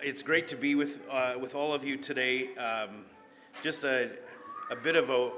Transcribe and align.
it's 0.00 0.22
great 0.22 0.46
to 0.48 0.56
be 0.56 0.74
with, 0.74 1.00
uh, 1.10 1.34
with 1.40 1.54
all 1.54 1.72
of 1.72 1.84
you 1.84 1.96
today. 1.96 2.54
Um, 2.56 3.04
just 3.62 3.82
a, 3.82 4.10
a 4.70 4.76
bit 4.76 4.94
of 4.94 5.10
a, 5.10 5.30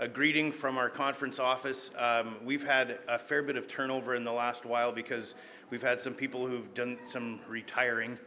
a 0.00 0.08
greeting 0.08 0.50
from 0.50 0.76
our 0.76 0.88
conference 0.88 1.38
office. 1.38 1.92
Um, 1.96 2.36
we've 2.44 2.66
had 2.66 2.98
a 3.06 3.18
fair 3.18 3.42
bit 3.42 3.56
of 3.56 3.68
turnover 3.68 4.16
in 4.16 4.24
the 4.24 4.32
last 4.32 4.64
while 4.64 4.90
because 4.90 5.36
we've 5.70 5.82
had 5.82 6.00
some 6.00 6.14
people 6.14 6.46
who've 6.46 6.72
done 6.74 6.98
some 7.04 7.40
retiring. 7.48 8.18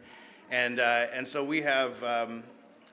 And, 0.50 0.80
uh, 0.80 1.08
and 1.12 1.28
so 1.28 1.44
we 1.44 1.60
have, 1.62 2.02
um, 2.02 2.42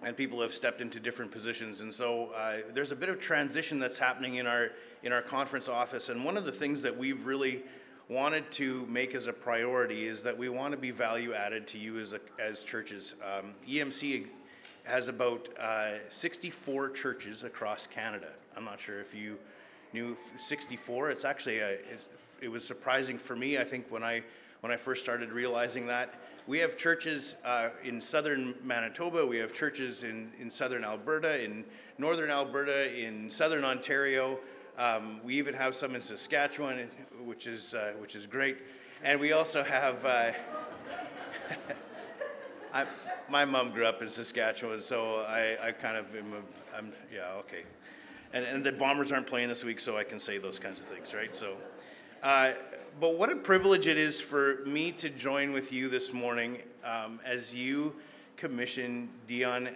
and 0.03 0.17
people 0.17 0.41
have 0.41 0.53
stepped 0.53 0.81
into 0.81 0.99
different 0.99 1.31
positions. 1.31 1.79
And 1.79 1.93
so 1.93 2.31
uh, 2.35 2.57
there's 2.73 2.91
a 2.91 2.97
bit 2.97 3.07
of 3.07 3.17
transition 3.17 3.79
that's 3.79 3.97
happening 3.97 4.35
in 4.35 4.47
our, 4.47 4.71
in 5.03 5.13
our 5.13 5.21
conference 5.21 5.69
office. 5.69 6.09
And 6.09 6.25
one 6.25 6.35
of 6.35 6.43
the 6.43 6.51
things 6.51 6.81
that 6.81 6.97
we've 6.97 7.25
really 7.25 7.63
wanted 8.09 8.51
to 8.51 8.85
make 8.87 9.15
as 9.15 9.27
a 9.27 9.33
priority 9.33 10.07
is 10.07 10.23
that 10.23 10.37
we 10.37 10.49
want 10.49 10.71
to 10.71 10.77
be 10.77 10.91
value 10.91 11.33
added 11.33 11.67
to 11.67 11.77
you 11.77 11.99
as, 11.99 12.13
a, 12.13 12.19
as 12.39 12.63
churches. 12.63 13.15
Um, 13.23 13.53
EMC 13.67 14.27
has 14.83 15.07
about 15.07 15.47
uh, 15.59 15.93
64 16.09 16.89
churches 16.89 17.43
across 17.43 17.87
Canada. 17.87 18.29
I'm 18.55 18.65
not 18.65 18.79
sure 18.79 18.99
if 18.99 19.15
you 19.15 19.37
knew 19.93 20.17
64. 20.37 21.11
It's 21.11 21.25
actually 21.25 21.59
a, 21.59 21.77
it, 22.41 22.49
was 22.49 22.65
surprising 22.65 23.17
for 23.17 23.35
me. 23.35 23.57
I 23.57 23.63
think 23.63 23.85
when 23.89 24.03
I 24.03 24.23
when 24.61 24.71
I 24.71 24.77
first 24.77 25.03
started 25.03 25.33
realizing 25.33 25.87
that 25.87 26.13
we 26.47 26.57
have 26.59 26.77
churches 26.77 27.35
uh, 27.43 27.69
in 27.83 27.99
southern 27.99 28.55
Manitoba, 28.63 29.25
we 29.25 29.37
have 29.37 29.53
churches 29.53 30.03
in, 30.03 30.31
in 30.39 30.49
southern 30.49 30.85
Alberta, 30.85 31.43
in 31.43 31.65
northern 31.97 32.29
Alberta, 32.29 32.97
in 32.97 33.29
southern 33.29 33.65
Ontario. 33.65 34.39
Um, 34.77 35.21
we 35.23 35.35
even 35.35 35.53
have 35.53 35.75
some 35.75 35.93
in 35.93 36.01
Saskatchewan, 36.01 36.89
which 37.23 37.45
is, 37.45 37.75
uh, 37.75 37.93
which 37.99 38.15
is 38.15 38.25
great. 38.25 38.57
And 39.03 39.19
we 39.19 39.31
also 39.31 39.63
have, 39.63 40.03
uh, 40.03 40.31
I, 42.73 42.85
my 43.29 43.45
mom 43.45 43.71
grew 43.71 43.85
up 43.85 44.01
in 44.01 44.09
Saskatchewan, 44.09 44.81
so 44.81 45.19
I, 45.27 45.57
I 45.61 45.71
kind 45.73 45.95
of 45.95 46.15
am, 46.15 46.33
a, 46.33 46.77
I'm, 46.77 46.91
yeah, 47.13 47.33
okay. 47.39 47.63
And, 48.33 48.45
and 48.45 48.65
the 48.65 48.71
Bombers 48.71 49.11
aren't 49.11 49.27
playing 49.27 49.49
this 49.49 49.63
week, 49.63 49.79
so 49.79 49.95
I 49.95 50.03
can 50.03 50.19
say 50.19 50.39
those 50.39 50.57
kinds 50.57 50.79
of 50.79 50.87
things, 50.87 51.13
right? 51.13 51.35
So, 51.35 51.55
uh, 52.23 52.53
but 52.99 53.17
what 53.17 53.31
a 53.31 53.35
privilege 53.35 53.85
it 53.85 53.99
is 53.99 54.19
for 54.19 54.63
me 54.65 54.91
to 54.93 55.09
join 55.09 55.53
with 55.53 55.71
you 55.71 55.87
this 55.87 56.13
morning 56.13 56.63
um, 56.83 57.19
as 57.23 57.53
you 57.53 57.93
commission 58.37 59.09
Dion 59.27 59.69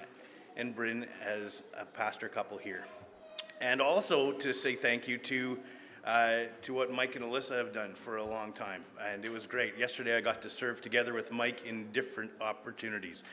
and 0.56 0.76
Bryn 0.76 1.06
as 1.24 1.62
a 1.80 1.86
pastor 1.86 2.28
couple 2.28 2.58
here 2.58 2.84
and 3.62 3.82
also 3.82 4.32
to 4.34 4.54
say 4.54 4.76
thank 4.76 5.08
you 5.08 5.18
to 5.18 5.58
uh, 6.06 6.44
to 6.62 6.74
what 6.74 6.90
Mike 6.90 7.18
and 7.18 7.26
Alyssa 7.26 7.58
have 7.58 7.74
done 7.74 7.94
for 7.94 8.16
a 8.16 8.24
long 8.24 8.54
time, 8.54 8.82
and 9.12 9.26
it 9.26 9.32
was 9.32 9.46
great. 9.46 9.78
Yesterday, 9.78 10.16
I 10.16 10.22
got 10.22 10.42
to 10.44 10.50
serve 10.50 10.80
together 10.80 11.14
with 11.14 11.34
Mike 11.34 11.66
in 11.66 11.92
different 11.92 12.32
opportunities. 12.40 13.24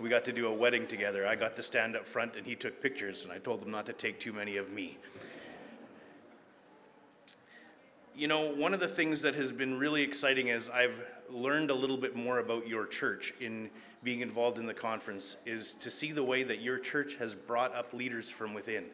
We 0.00 0.08
got 0.08 0.24
to 0.24 0.32
do 0.32 0.46
a 0.46 0.52
wedding 0.52 0.86
together. 0.86 1.26
I 1.26 1.36
got 1.36 1.56
to 1.56 1.62
stand 1.62 1.94
up 1.94 2.06
front, 2.06 2.36
and 2.36 2.46
he 2.46 2.54
took 2.54 2.82
pictures, 2.82 3.24
and 3.24 3.32
I 3.32 3.38
told 3.38 3.62
him 3.62 3.70
not 3.70 3.84
to 3.84 3.92
take 3.92 4.18
too 4.18 4.32
many 4.32 4.56
of 4.56 4.72
me. 4.72 4.96
You 8.16 8.28
know, 8.28 8.54
one 8.54 8.72
of 8.72 8.80
the 8.80 8.88
things 8.88 9.20
that 9.22 9.34
has 9.34 9.52
been 9.52 9.78
really 9.78 10.02
exciting 10.02 10.48
is 10.48 10.70
I've 10.70 11.04
learned 11.28 11.70
a 11.70 11.74
little 11.74 11.98
bit 11.98 12.16
more 12.16 12.38
about 12.38 12.66
your 12.66 12.86
church 12.86 13.34
in 13.40 13.68
being 14.02 14.20
involved 14.20 14.58
in 14.58 14.64
the 14.64 14.74
conference, 14.74 15.36
is 15.44 15.74
to 15.74 15.90
see 15.90 16.12
the 16.12 16.24
way 16.24 16.44
that 16.44 16.62
your 16.62 16.78
church 16.78 17.16
has 17.16 17.34
brought 17.34 17.74
up 17.74 17.92
leaders 17.92 18.30
from 18.30 18.54
within 18.54 18.86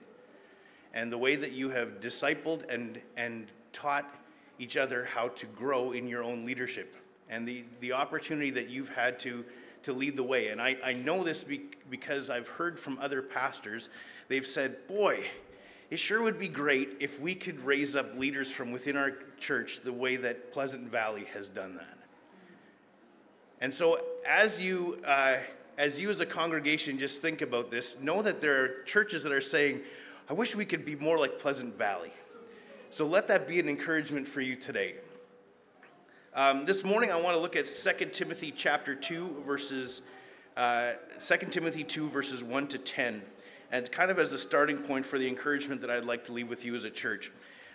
and 0.99 1.13
the 1.13 1.19
way 1.19 1.37
that 1.37 1.53
you 1.53 1.71
have 1.71 2.01
discipled 2.01 2.69
and, 2.69 3.01
and 3.17 3.47
taught 3.73 4.17
each 4.59 4.77
other 4.77 5.05
how 5.05 5.29
to 5.29 5.47
grow 5.47 5.93
in 5.93 6.09
your 6.09 6.25
own 6.25 6.45
leadership 6.45 6.97
and 7.31 7.47
the, 7.47 7.65
the 7.79 7.93
opportunity 7.93 8.51
that 8.51 8.69
you've 8.69 8.89
had 8.89 9.17
to, 9.21 9.45
to 9.85 9.93
lead 9.93 10.17
the 10.17 10.25
way. 10.25 10.49
And 10.49 10.61
I, 10.61 10.77
I 10.85 10.95
know 10.95 11.23
this 11.23 11.45
be, 11.45 11.67
because 11.89 12.31
I've 12.31 12.49
heard 12.49 12.81
from 12.81 12.99
other 12.99 13.23
pastors, 13.23 13.91
they've 14.27 14.45
said, 14.45 14.89
Boy, 14.89 15.23
it 15.89 16.01
sure 16.01 16.21
would 16.21 16.37
be 16.37 16.49
great 16.49 16.97
if 16.99 17.21
we 17.21 17.37
could 17.37 17.65
raise 17.65 17.95
up 17.95 18.19
leaders 18.19 18.51
from 18.51 18.73
within 18.73 18.97
our 18.97 19.13
church 19.39 19.83
the 19.83 19.93
way 19.93 20.17
that 20.17 20.53
Pleasant 20.53 20.91
Valley 20.91 21.27
has 21.33 21.49
done 21.49 21.77
that. 21.77 21.99
And 23.61 23.73
so, 23.73 24.01
as 24.27 24.61
you, 24.61 25.01
uh, 25.07 25.37
as 25.77 26.01
you 26.01 26.11
as 26.11 26.19
a 26.19 26.27
congregation 26.27 26.99
just 26.99 27.23
think 27.23 27.41
about 27.41 27.71
this, 27.71 27.97
know 28.01 28.21
that 28.21 28.41
there 28.41 28.65
are 28.65 28.83
churches 28.83 29.23
that 29.23 29.31
are 29.31 29.41
saying, 29.41 29.83
I 30.31 30.35
wish 30.35 30.55
we 30.55 30.67
could 30.67 30.85
be 30.85 30.95
more 30.95 31.19
like 31.19 31.39
Pleasant 31.39 31.79
Valley. 31.79 32.13
So 32.91 33.07
let 33.07 33.29
that 33.29 33.49
be 33.49 33.61
an 33.61 33.69
encouragement 33.69 34.29
for 34.29 34.43
you 34.43 34.57
today. 34.57 34.97
Um, 36.35 36.67
this 36.67 36.85
morning, 36.85 37.11
I 37.11 37.19
want 37.19 37.35
to 37.35 37.41
look 37.41 37.57
at 37.57 37.65
2 37.65 38.11
Timothy 38.11 38.53
chapter 38.55 38.95
2, 38.95 39.45
verses 39.47 40.03
uh, 40.55 40.93
2 41.19 41.47
Timothy 41.47 41.83
2, 41.83 42.11
verses 42.11 42.45
1 42.45 42.69
to 42.69 42.79
10, 42.79 43.23
and 43.73 43.91
kind 43.91 44.11
of 44.11 44.19
as 44.19 44.35
a 44.35 44.39
starting 44.39 44.77
point 44.77 45.07
for 45.07 45.19
the 45.19 45.27
encouragement 45.27 45.81
that 45.81 45.91
I'd 45.91 46.05
like 46.05 46.27
to 46.27 46.33
leave 46.33 46.51
with 46.51 46.63
you 46.63 46.75
as 46.75 46.85
a 46.85 46.91
church. 46.91 47.33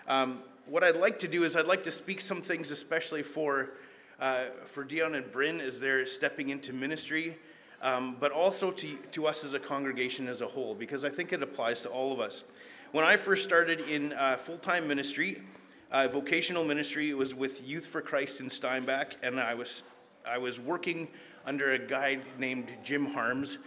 Um, 0.07 0.43
what 0.67 0.83
I'd 0.83 0.97
like 0.97 1.17
to 1.19 1.27
do 1.27 1.45
is 1.45 1.55
I'd 1.55 1.65
like 1.65 1.83
to 1.85 1.91
speak 1.91 2.21
some 2.21 2.43
things, 2.43 2.69
especially 2.69 3.23
for 3.23 3.71
uh, 4.19 4.43
for 4.65 4.83
Dion 4.83 5.15
and 5.15 5.31
Bryn 5.31 5.59
as 5.59 5.79
they're 5.79 6.05
stepping 6.05 6.49
into 6.49 6.71
ministry 6.71 7.35
um, 7.83 8.15
but 8.19 8.31
also 8.31 8.71
to, 8.71 8.95
to 9.11 9.27
us 9.27 9.43
as 9.43 9.53
a 9.53 9.59
congregation 9.59 10.27
as 10.27 10.41
a 10.41 10.47
whole, 10.47 10.73
because 10.73 11.03
I 11.03 11.09
think 11.09 11.33
it 11.33 11.43
applies 11.43 11.81
to 11.81 11.89
all 11.89 12.13
of 12.13 12.19
us. 12.19 12.45
When 12.93 13.03
I 13.03 13.17
first 13.17 13.43
started 13.43 13.81
in 13.81 14.13
uh, 14.13 14.37
full 14.37 14.57
time 14.57 14.87
ministry, 14.87 15.43
uh, 15.91 16.07
vocational 16.07 16.63
ministry, 16.63 17.09
it 17.09 17.17
was 17.17 17.35
with 17.35 17.67
Youth 17.67 17.85
for 17.85 18.01
Christ 18.01 18.39
in 18.39 18.49
Steinbach, 18.49 19.17
and 19.21 19.39
I 19.39 19.53
was, 19.53 19.83
I 20.25 20.37
was 20.37 20.59
working 20.59 21.09
under 21.45 21.71
a 21.71 21.79
guy 21.79 22.19
named 22.37 22.69
Jim 22.83 23.05
Harms. 23.05 23.57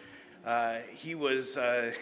Uh, 0.45 0.79
he 0.95 1.15
was, 1.15 1.59
uh, 1.59 1.93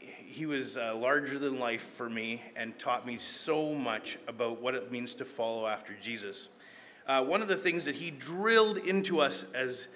he 0.00 0.46
was 0.46 0.76
uh, 0.76 0.96
larger 0.96 1.38
than 1.38 1.60
life 1.60 1.82
for 1.82 2.10
me 2.10 2.42
and 2.56 2.76
taught 2.78 3.06
me 3.06 3.18
so 3.18 3.72
much 3.72 4.18
about 4.26 4.60
what 4.60 4.74
it 4.74 4.90
means 4.90 5.14
to 5.14 5.24
follow 5.24 5.66
after 5.66 5.94
Jesus. 6.02 6.48
Uh, 7.06 7.22
one 7.22 7.40
of 7.40 7.48
the 7.48 7.56
things 7.56 7.84
that 7.84 7.94
he 7.94 8.10
drilled 8.10 8.78
into 8.78 9.20
us 9.20 9.46
as 9.54 9.86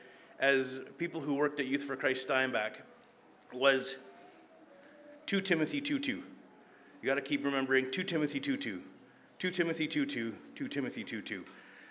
as 0.43 0.81
people 0.99 1.21
who 1.21 1.35
worked 1.35 1.61
at 1.61 1.67
Youth 1.67 1.85
for 1.85 1.95
Christ 1.95 2.23
Steinbach 2.23 2.73
was 3.55 3.95
2 5.27 5.41
Timothy 5.41 5.81
2 5.81 6.01
2. 6.01 6.13
You 7.01 7.07
got 7.07 7.15
to 7.15 7.21
keep 7.21 7.45
remembering 7.45 7.91
2 7.91 8.03
Timothy 8.03 8.41
2 8.41 8.57
2. 8.57 8.83
2 9.39 9.51
Timothy 9.51 9.87
2 9.87 10.05
2. 10.05 10.35
2 10.57 10.69
Timothy 10.69 11.05
2 11.05 11.23
2. 11.23 11.45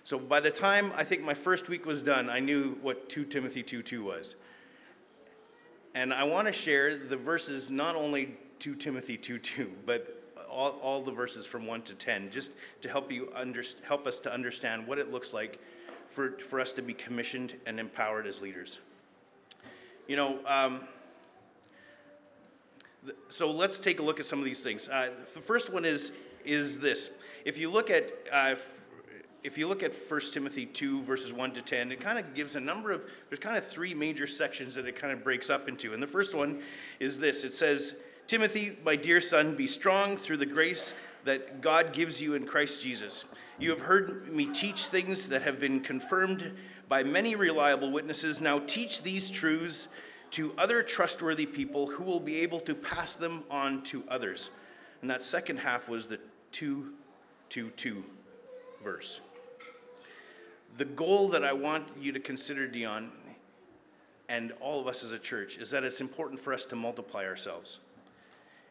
So 0.04 0.20
by 0.20 0.42
the 0.42 0.52
time 0.52 0.92
I 0.96 1.06
think 1.06 1.24
my 1.24 1.34
first 1.34 1.70
week 1.70 1.86
was 1.86 2.02
done, 2.02 2.30
I 2.30 2.40
knew 2.40 2.78
what 2.82 3.10
2 3.10 3.24
Timothy 3.26 3.64
2 3.64 3.82
2 3.82 4.04
was. 4.04 4.36
And 5.96 6.14
I 6.14 6.26
want 6.26 6.48
to 6.48 6.54
share 6.54 6.98
the 6.98 7.18
verses, 7.18 7.70
not 7.70 7.96
only 7.96 8.38
2 8.60 8.76
Timothy 8.76 9.18
2 9.18 9.40
2, 9.40 9.72
but 9.86 10.18
all, 10.50 10.72
all 10.82 11.02
the 11.02 11.12
verses 11.12 11.46
from 11.46 11.66
1 11.66 11.84
to 11.84 11.94
10, 11.94 12.32
just 12.32 12.52
to 12.82 12.90
help, 12.90 13.10
you 13.12 13.32
under, 13.34 13.64
help 13.88 14.06
us 14.06 14.20
to 14.20 14.34
understand 14.34 14.86
what 14.86 15.00
it 15.00 15.10
looks 15.10 15.32
like 15.32 15.60
for, 16.12 16.38
for 16.40 16.60
us 16.60 16.72
to 16.74 16.82
be 16.82 16.94
commissioned 16.94 17.54
and 17.66 17.80
empowered 17.80 18.28
as 18.28 18.42
leaders. 18.42 18.80
You 20.08 20.18
know, 20.18 20.40
um, 20.46 20.82
th- 23.06 23.18
so 23.30 23.50
let's 23.50 23.80
take 23.80 24.00
a 24.00 24.04
look 24.04 24.20
at 24.20 24.26
some 24.26 24.40
of 24.40 24.46
these 24.46 24.62
things. 24.62 24.90
Uh, 24.90 25.10
the 25.34 25.40
first 25.40 25.72
one 25.72 25.86
is, 25.86 26.12
is 26.44 26.80
this. 26.80 27.12
If 27.46 27.58
you 27.58 27.72
look 27.72 27.90
at 27.90 28.12
uh, 28.32 28.56
if 29.44 29.58
you 29.58 29.68
look 29.68 29.82
at 29.82 29.94
1 29.96 30.22
Timothy 30.32 30.68
2, 30.68 31.02
verses 31.02 31.34
1 31.34 31.54
to 31.54 31.62
10, 31.64 31.92
it 31.92 32.00
kind 32.00 32.20
of 32.20 32.36
gives 32.36 32.56
a 32.56 32.60
number 32.60 32.92
of, 32.92 33.02
there's 33.28 33.40
kind 33.40 33.58
of 33.58 33.66
three 33.66 33.96
major 33.96 34.28
sections 34.28 34.76
that 34.76 34.86
it 34.86 34.96
kind 34.96 35.12
of 35.12 35.24
breaks 35.24 35.50
up 35.50 35.68
into. 35.68 35.96
And 35.96 36.04
the 36.04 36.08
first 36.08 36.36
one 36.36 36.62
is 37.00 37.18
this 37.18 37.44
it 37.44 37.56
says, 37.56 37.96
Timothy, 38.28 38.78
my 38.86 38.96
dear 38.96 39.20
son, 39.20 39.56
be 39.56 39.66
strong 39.66 40.16
through 40.16 40.38
the 40.38 40.46
grace 40.46 40.94
that 41.24 41.62
God 41.62 41.94
gives 41.94 42.22
you 42.22 42.34
in 42.34 42.46
Christ 42.46 42.82
Jesus. 42.82 43.26
You 43.60 43.70
have 43.70 43.82
heard 43.82 44.32
me 44.32 44.48
teach 44.48 44.86
things 44.86 45.28
that 45.28 45.44
have 45.44 45.60
been 45.60 45.82
confirmed 45.82 46.54
by 46.90 47.04
many 47.04 47.36
reliable 47.36 47.92
witnesses. 47.92 48.42
Now 48.42 48.60
teach 48.60 49.04
these 49.04 49.30
truths 49.30 49.88
to 50.32 50.54
other 50.58 50.82
trustworthy 50.82 51.46
people 51.46 51.88
who 51.88 52.04
will 52.04 52.20
be 52.20 52.40
able 52.40 52.60
to 52.62 52.74
pass 52.74 53.16
them 53.16 53.44
on 53.50 53.84
to 53.84 54.04
others. 54.08 54.50
And 55.02 55.10
that 55.10 55.22
second 55.22 55.58
half 55.58 55.90
was 55.90 56.06
the 56.06 56.20
222 56.54 58.04
verse. 58.84 59.20
The 60.78 60.86
goal 60.86 61.30
that 61.30 61.44
I 61.44 61.54
want 61.54 61.90
you 62.00 62.12
to 62.14 62.20
consider, 62.20 62.68
Dion, 62.68 63.12
and 64.30 64.54
all 64.62 64.80
of 64.80 64.88
us 64.88 65.04
as 65.04 65.12
a 65.12 65.20
church, 65.20 65.58
is 65.58 65.70
that 65.72 65.84
it's 65.84 66.00
important 66.00 66.40
for 66.40 66.54
us 66.54 66.66
to 66.66 66.76
multiply 66.76 67.26
ourselves. 67.26 67.80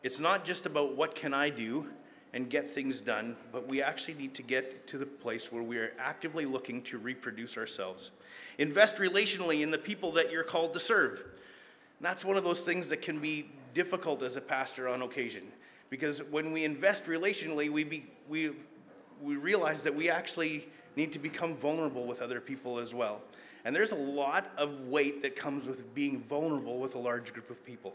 It's 0.03 0.19
not 0.19 0.45
just 0.45 0.65
about 0.65 0.97
what 0.97 1.15
can 1.15 1.35
I 1.35 1.51
do, 1.51 1.89
and 2.33 2.49
get 2.49 2.73
things 2.73 3.01
done, 3.01 3.37
but 3.51 3.67
we 3.67 3.83
actually 3.83 4.15
need 4.15 4.35
to 4.35 4.43
get 4.43 4.87
to 4.87 4.99
the 4.99 5.07
place 5.07 5.51
where 5.51 5.63
we 5.63 5.79
are 5.79 5.93
actively 5.99 6.45
looking 6.45 6.81
to 6.83 6.99
reproduce 6.99 7.57
ourselves. 7.57 8.13
Invest 8.59 8.97
relationally 8.97 9.63
in 9.63 9.71
the 9.71 9.79
people 9.79 10.13
that 10.13 10.31
you're 10.31 10.45
called 10.45 10.73
to 10.75 10.81
serve. 10.81 11.19
And 11.19 12.07
that's 12.07 12.25
one 12.25 12.37
of 12.37 12.45
those 12.45 12.63
things 12.63 12.89
that 12.91 13.03
can 13.03 13.19
be 13.19 13.51
difficult 13.75 14.23
as 14.23 14.37
a 14.37 14.41
pastor 14.41 14.89
on 14.89 15.03
occasion. 15.03 15.43
Because 15.91 16.23
when 16.31 16.53
we 16.53 16.65
invest 16.65 17.07
relationally, 17.07 17.69
we, 17.69 17.83
be, 17.83 18.07
we, 18.29 18.53
we 19.21 19.35
realize 19.37 19.83
that 19.83 19.95
we 19.95 20.09
actually 20.09 20.69
need 20.95 21.13
to 21.13 21.19
become 21.19 21.57
vulnerable 21.57 22.07
with 22.07 22.23
other 22.23 22.41
people 22.41 22.79
as 22.79 22.95
well. 22.95 23.21
And 23.65 23.75
there's 23.75 23.91
a 23.91 23.97
lot 23.97 24.51
of 24.57 24.87
weight 24.87 25.21
that 25.23 25.37
comes 25.37 25.67
with 25.67 25.95
being 25.95 26.21
vulnerable 26.21 26.79
with 26.79 26.95
a 26.95 26.99
large 26.99 27.33
group 27.33 27.51
of 27.51 27.65
people. 27.67 27.95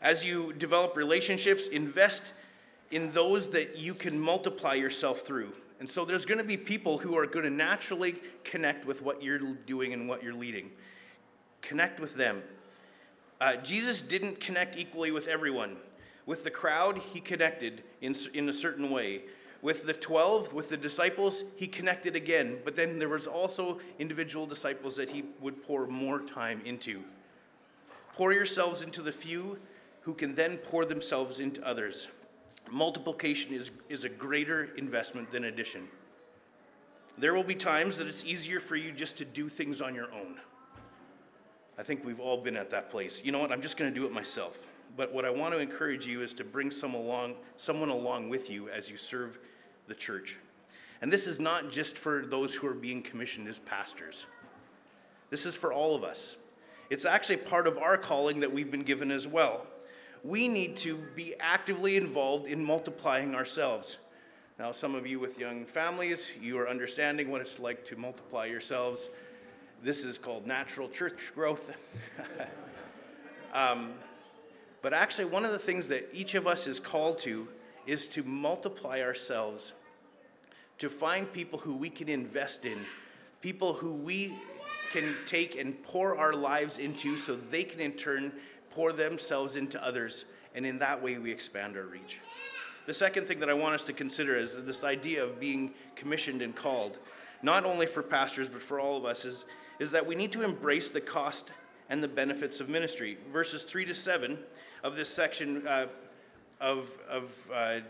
As 0.00 0.24
you 0.24 0.52
develop 0.52 0.96
relationships, 0.96 1.66
invest 1.66 2.22
in 2.94 3.10
those 3.10 3.50
that 3.50 3.76
you 3.76 3.92
can 3.92 4.18
multiply 4.18 4.74
yourself 4.74 5.22
through. 5.22 5.52
And 5.80 5.90
so 5.90 6.04
there's 6.04 6.24
going 6.24 6.38
to 6.38 6.44
be 6.44 6.56
people 6.56 6.96
who 6.96 7.18
are 7.18 7.26
going 7.26 7.44
to 7.44 7.50
naturally 7.50 8.14
connect 8.44 8.86
with 8.86 9.02
what 9.02 9.20
you're 9.20 9.40
doing 9.40 9.92
and 9.92 10.08
what 10.08 10.22
you're 10.22 10.32
leading. 10.32 10.70
Connect 11.60 11.98
with 11.98 12.14
them. 12.14 12.40
Uh, 13.40 13.56
Jesus 13.56 14.00
didn't 14.00 14.38
connect 14.38 14.78
equally 14.78 15.10
with 15.10 15.26
everyone. 15.26 15.76
With 16.24 16.44
the 16.44 16.52
crowd, 16.52 16.98
he 17.12 17.18
connected 17.18 17.82
in, 18.00 18.14
in 18.32 18.48
a 18.48 18.52
certain 18.52 18.90
way. 18.90 19.22
With 19.60 19.86
the 19.86 19.92
12, 19.92 20.52
with 20.52 20.68
the 20.68 20.76
disciples, 20.76 21.42
he 21.56 21.66
connected 21.66 22.14
again. 22.14 22.58
But 22.64 22.76
then 22.76 23.00
there 23.00 23.08
was 23.08 23.26
also 23.26 23.80
individual 23.98 24.46
disciples 24.46 24.94
that 24.96 25.10
he 25.10 25.24
would 25.40 25.64
pour 25.64 25.88
more 25.88 26.20
time 26.20 26.62
into. 26.64 27.02
Pour 28.14 28.32
yourselves 28.32 28.82
into 28.82 29.02
the 29.02 29.10
few 29.10 29.58
who 30.02 30.14
can 30.14 30.36
then 30.36 30.58
pour 30.58 30.84
themselves 30.84 31.40
into 31.40 31.66
others. 31.66 32.06
Multiplication 32.70 33.52
is, 33.52 33.70
is 33.88 34.04
a 34.04 34.08
greater 34.08 34.64
investment 34.76 35.30
than 35.30 35.44
addition. 35.44 35.88
There 37.18 37.34
will 37.34 37.44
be 37.44 37.54
times 37.54 37.98
that 37.98 38.06
it's 38.06 38.24
easier 38.24 38.58
for 38.58 38.76
you 38.76 38.90
just 38.90 39.16
to 39.18 39.24
do 39.24 39.48
things 39.48 39.80
on 39.80 39.94
your 39.94 40.12
own. 40.12 40.40
I 41.78 41.82
think 41.82 42.04
we've 42.04 42.20
all 42.20 42.38
been 42.38 42.56
at 42.56 42.70
that 42.70 42.90
place. 42.90 43.22
You 43.24 43.32
know 43.32 43.38
what? 43.38 43.52
I'm 43.52 43.62
just 43.62 43.76
going 43.76 43.92
to 43.92 43.98
do 43.98 44.06
it 44.06 44.12
myself. 44.12 44.68
But 44.96 45.12
what 45.12 45.24
I 45.24 45.30
want 45.30 45.54
to 45.54 45.60
encourage 45.60 46.06
you 46.06 46.22
is 46.22 46.32
to 46.34 46.44
bring 46.44 46.70
some 46.70 46.94
along, 46.94 47.34
someone 47.56 47.88
along 47.88 48.28
with 48.28 48.48
you 48.48 48.68
as 48.68 48.90
you 48.90 48.96
serve 48.96 49.38
the 49.88 49.94
church. 49.94 50.38
And 51.02 51.12
this 51.12 51.26
is 51.26 51.40
not 51.40 51.70
just 51.70 51.98
for 51.98 52.24
those 52.26 52.54
who 52.54 52.66
are 52.66 52.74
being 52.74 53.02
commissioned 53.02 53.48
as 53.48 53.58
pastors. 53.58 54.24
This 55.30 55.46
is 55.46 55.56
for 55.56 55.72
all 55.72 55.94
of 55.94 56.04
us. 56.04 56.36
It's 56.90 57.04
actually 57.04 57.38
part 57.38 57.66
of 57.66 57.78
our 57.78 57.96
calling 57.96 58.40
that 58.40 58.52
we've 58.52 58.70
been 58.70 58.84
given 58.84 59.10
as 59.10 59.26
well. 59.26 59.66
We 60.24 60.48
need 60.48 60.76
to 60.78 60.96
be 61.14 61.34
actively 61.38 61.98
involved 61.98 62.46
in 62.46 62.64
multiplying 62.64 63.34
ourselves. 63.34 63.98
Now, 64.58 64.72
some 64.72 64.94
of 64.94 65.06
you 65.06 65.20
with 65.20 65.38
young 65.38 65.66
families, 65.66 66.30
you 66.40 66.58
are 66.58 66.66
understanding 66.66 67.30
what 67.30 67.42
it's 67.42 67.60
like 67.60 67.84
to 67.86 67.96
multiply 67.96 68.46
yourselves. 68.46 69.10
This 69.82 70.02
is 70.02 70.16
called 70.16 70.46
natural 70.46 70.88
church 70.88 71.32
growth. 71.34 71.72
um, 73.52 73.92
but 74.80 74.94
actually, 74.94 75.26
one 75.26 75.44
of 75.44 75.52
the 75.52 75.58
things 75.58 75.88
that 75.88 76.08
each 76.12 76.34
of 76.34 76.46
us 76.46 76.66
is 76.66 76.80
called 76.80 77.18
to 77.20 77.46
is 77.86 78.08
to 78.08 78.22
multiply 78.22 79.02
ourselves, 79.02 79.74
to 80.78 80.88
find 80.88 81.30
people 81.30 81.58
who 81.58 81.74
we 81.74 81.90
can 81.90 82.08
invest 82.08 82.64
in, 82.64 82.78
people 83.42 83.74
who 83.74 83.92
we 83.92 84.32
can 84.90 85.16
take 85.26 85.58
and 85.58 85.82
pour 85.82 86.16
our 86.16 86.32
lives 86.32 86.78
into 86.78 87.16
so 87.18 87.34
they 87.34 87.64
can 87.64 87.80
in 87.80 87.92
turn 87.92 88.32
pour 88.74 88.92
themselves 88.92 89.56
into 89.56 89.82
others. 89.84 90.24
And 90.54 90.66
in 90.66 90.78
that 90.78 91.02
way, 91.02 91.18
we 91.18 91.30
expand 91.30 91.76
our 91.76 91.84
reach. 91.84 92.20
The 92.86 92.94
second 92.94 93.26
thing 93.26 93.40
that 93.40 93.48
I 93.48 93.54
want 93.54 93.74
us 93.74 93.84
to 93.84 93.92
consider 93.92 94.36
is 94.36 94.56
this 94.64 94.84
idea 94.84 95.24
of 95.24 95.40
being 95.40 95.72
commissioned 95.96 96.42
and 96.42 96.54
called, 96.54 96.98
not 97.42 97.64
only 97.64 97.86
for 97.86 98.02
pastors, 98.02 98.48
but 98.48 98.62
for 98.62 98.78
all 98.78 98.96
of 98.96 99.04
us, 99.04 99.24
is, 99.24 99.46
is 99.78 99.90
that 99.92 100.06
we 100.06 100.14
need 100.14 100.32
to 100.32 100.42
embrace 100.42 100.90
the 100.90 101.00
cost 101.00 101.50
and 101.88 102.02
the 102.02 102.08
benefits 102.08 102.60
of 102.60 102.68
ministry. 102.68 103.16
Verses 103.32 103.64
3 103.64 103.86
to 103.86 103.94
7 103.94 104.38
of 104.82 104.96
this 104.96 105.08
section 105.08 105.66
uh, 105.66 105.86
of, 106.60 106.90
of 107.08 107.32
uh, 107.52 107.80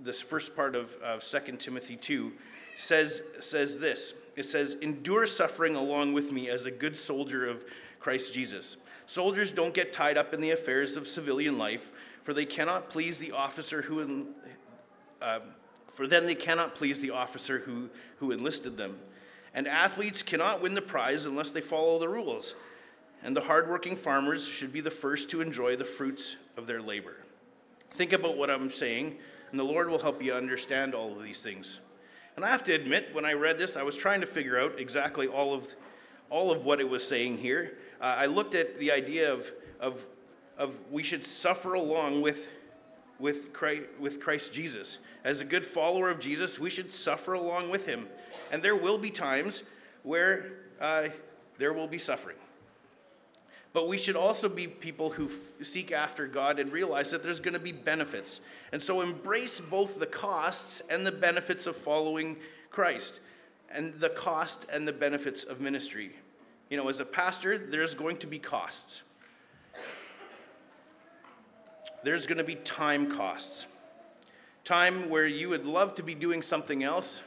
this 0.00 0.20
first 0.20 0.54
part 0.54 0.74
of, 0.74 0.94
of 1.02 1.22
2 1.24 1.56
Timothy 1.56 1.96
2 1.96 2.32
says, 2.76 3.22
says 3.38 3.78
this 3.78 4.14
It 4.36 4.44
says, 4.44 4.76
Endure 4.82 5.26
suffering 5.26 5.74
along 5.74 6.12
with 6.12 6.32
me 6.32 6.48
as 6.48 6.66
a 6.66 6.70
good 6.70 6.96
soldier 6.96 7.48
of 7.48 7.64
Christ 7.98 8.34
Jesus. 8.34 8.76
Soldiers 9.06 9.52
don't 9.52 9.74
get 9.74 9.92
tied 9.92 10.16
up 10.16 10.32
in 10.32 10.40
the 10.40 10.50
affairs 10.50 10.96
of 10.96 11.06
civilian 11.06 11.58
life, 11.58 11.90
for 12.22 12.32
they 12.32 12.46
cannot 12.46 12.88
please 12.88 13.18
the 13.18 13.32
officer 13.32 13.82
who. 13.82 14.28
Uh, 15.20 15.40
for 15.86 16.06
then 16.06 16.26
they 16.26 16.34
cannot 16.34 16.74
please 16.74 17.00
the 17.00 17.10
officer 17.10 17.58
who, 17.60 17.90
who 18.16 18.32
enlisted 18.32 18.78
them. 18.78 18.98
And 19.52 19.68
athletes 19.68 20.22
cannot 20.22 20.62
win 20.62 20.72
the 20.72 20.80
prize 20.80 21.26
unless 21.26 21.50
they 21.50 21.60
follow 21.60 21.98
the 21.98 22.08
rules 22.08 22.54
and 23.22 23.36
the 23.36 23.42
hardworking 23.42 23.96
farmers 23.96 24.46
should 24.46 24.72
be 24.72 24.80
the 24.80 24.90
first 24.90 25.30
to 25.30 25.40
enjoy 25.40 25.76
the 25.76 25.84
fruits 25.84 26.36
of 26.56 26.66
their 26.66 26.82
labor. 26.82 27.16
Think 27.92 28.12
about 28.12 28.36
what 28.36 28.50
I'm 28.50 28.70
saying, 28.70 29.16
and 29.50 29.60
the 29.60 29.64
Lord 29.64 29.88
will 29.88 30.00
help 30.00 30.22
you 30.22 30.34
understand 30.34 30.94
all 30.94 31.12
of 31.12 31.22
these 31.22 31.40
things. 31.40 31.78
And 32.34 32.44
I 32.44 32.48
have 32.48 32.64
to 32.64 32.72
admit, 32.72 33.10
when 33.12 33.24
I 33.24 33.34
read 33.34 33.58
this, 33.58 33.76
I 33.76 33.82
was 33.82 33.96
trying 33.96 34.22
to 34.22 34.26
figure 34.26 34.58
out 34.58 34.80
exactly 34.80 35.28
all 35.28 35.54
of, 35.54 35.74
all 36.30 36.50
of 36.50 36.64
what 36.64 36.80
it 36.80 36.88
was 36.88 37.06
saying 37.06 37.38
here. 37.38 37.76
Uh, 38.02 38.16
I 38.18 38.26
looked 38.26 38.56
at 38.56 38.80
the 38.80 38.90
idea 38.90 39.32
of, 39.32 39.50
of, 39.78 40.04
of 40.58 40.76
we 40.90 41.04
should 41.04 41.24
suffer 41.24 41.74
along 41.74 42.20
with, 42.20 42.48
with, 43.20 43.52
Christ, 43.52 43.84
with 44.00 44.18
Christ 44.18 44.52
Jesus. 44.52 44.98
As 45.22 45.40
a 45.40 45.44
good 45.44 45.64
follower 45.64 46.10
of 46.10 46.18
Jesus, 46.18 46.58
we 46.58 46.68
should 46.68 46.90
suffer 46.90 47.34
along 47.34 47.70
with 47.70 47.86
him. 47.86 48.08
And 48.50 48.60
there 48.60 48.74
will 48.74 48.98
be 48.98 49.10
times 49.10 49.62
where 50.02 50.52
uh, 50.80 51.08
there 51.58 51.72
will 51.72 51.86
be 51.86 51.98
suffering. 51.98 52.36
But 53.72 53.86
we 53.86 53.98
should 53.98 54.16
also 54.16 54.48
be 54.48 54.66
people 54.66 55.10
who 55.10 55.26
f- 55.26 55.64
seek 55.64 55.92
after 55.92 56.26
God 56.26 56.58
and 56.58 56.72
realize 56.72 57.12
that 57.12 57.22
there's 57.22 57.40
going 57.40 57.54
to 57.54 57.60
be 57.60 57.72
benefits. 57.72 58.40
And 58.72 58.82
so 58.82 59.00
embrace 59.00 59.60
both 59.60 60.00
the 60.00 60.06
costs 60.06 60.82
and 60.90 61.06
the 61.06 61.12
benefits 61.12 61.68
of 61.68 61.76
following 61.76 62.38
Christ, 62.68 63.20
and 63.70 63.94
the 64.00 64.10
cost 64.10 64.66
and 64.72 64.88
the 64.88 64.92
benefits 64.92 65.44
of 65.44 65.60
ministry. 65.60 66.16
You 66.72 66.78
know, 66.78 66.88
as 66.88 67.00
a 67.00 67.04
pastor, 67.04 67.58
there's 67.58 67.92
going 67.92 68.16
to 68.16 68.26
be 68.26 68.38
costs. 68.38 69.02
There's 72.02 72.26
going 72.26 72.38
to 72.38 72.44
be 72.44 72.54
time 72.54 73.14
costs. 73.14 73.66
Time 74.64 75.10
where 75.10 75.26
you 75.26 75.50
would 75.50 75.66
love 75.66 75.92
to 75.96 76.02
be 76.02 76.14
doing 76.14 76.40
something 76.40 76.82
else, 76.82 77.20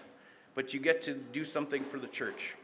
but 0.56 0.74
you 0.74 0.80
get 0.80 1.04
to 1.04 1.14
do 1.14 1.44
something 1.44 1.84
for 1.84 2.00
the 2.00 2.08
church 2.08 2.56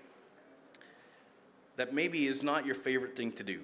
that 1.75 1.93
maybe 1.93 2.25
is 2.25 2.41
not 2.41 2.65
your 2.65 2.73
favorite 2.73 3.15
thing 3.15 3.31
to 3.33 3.43
do. 3.43 3.59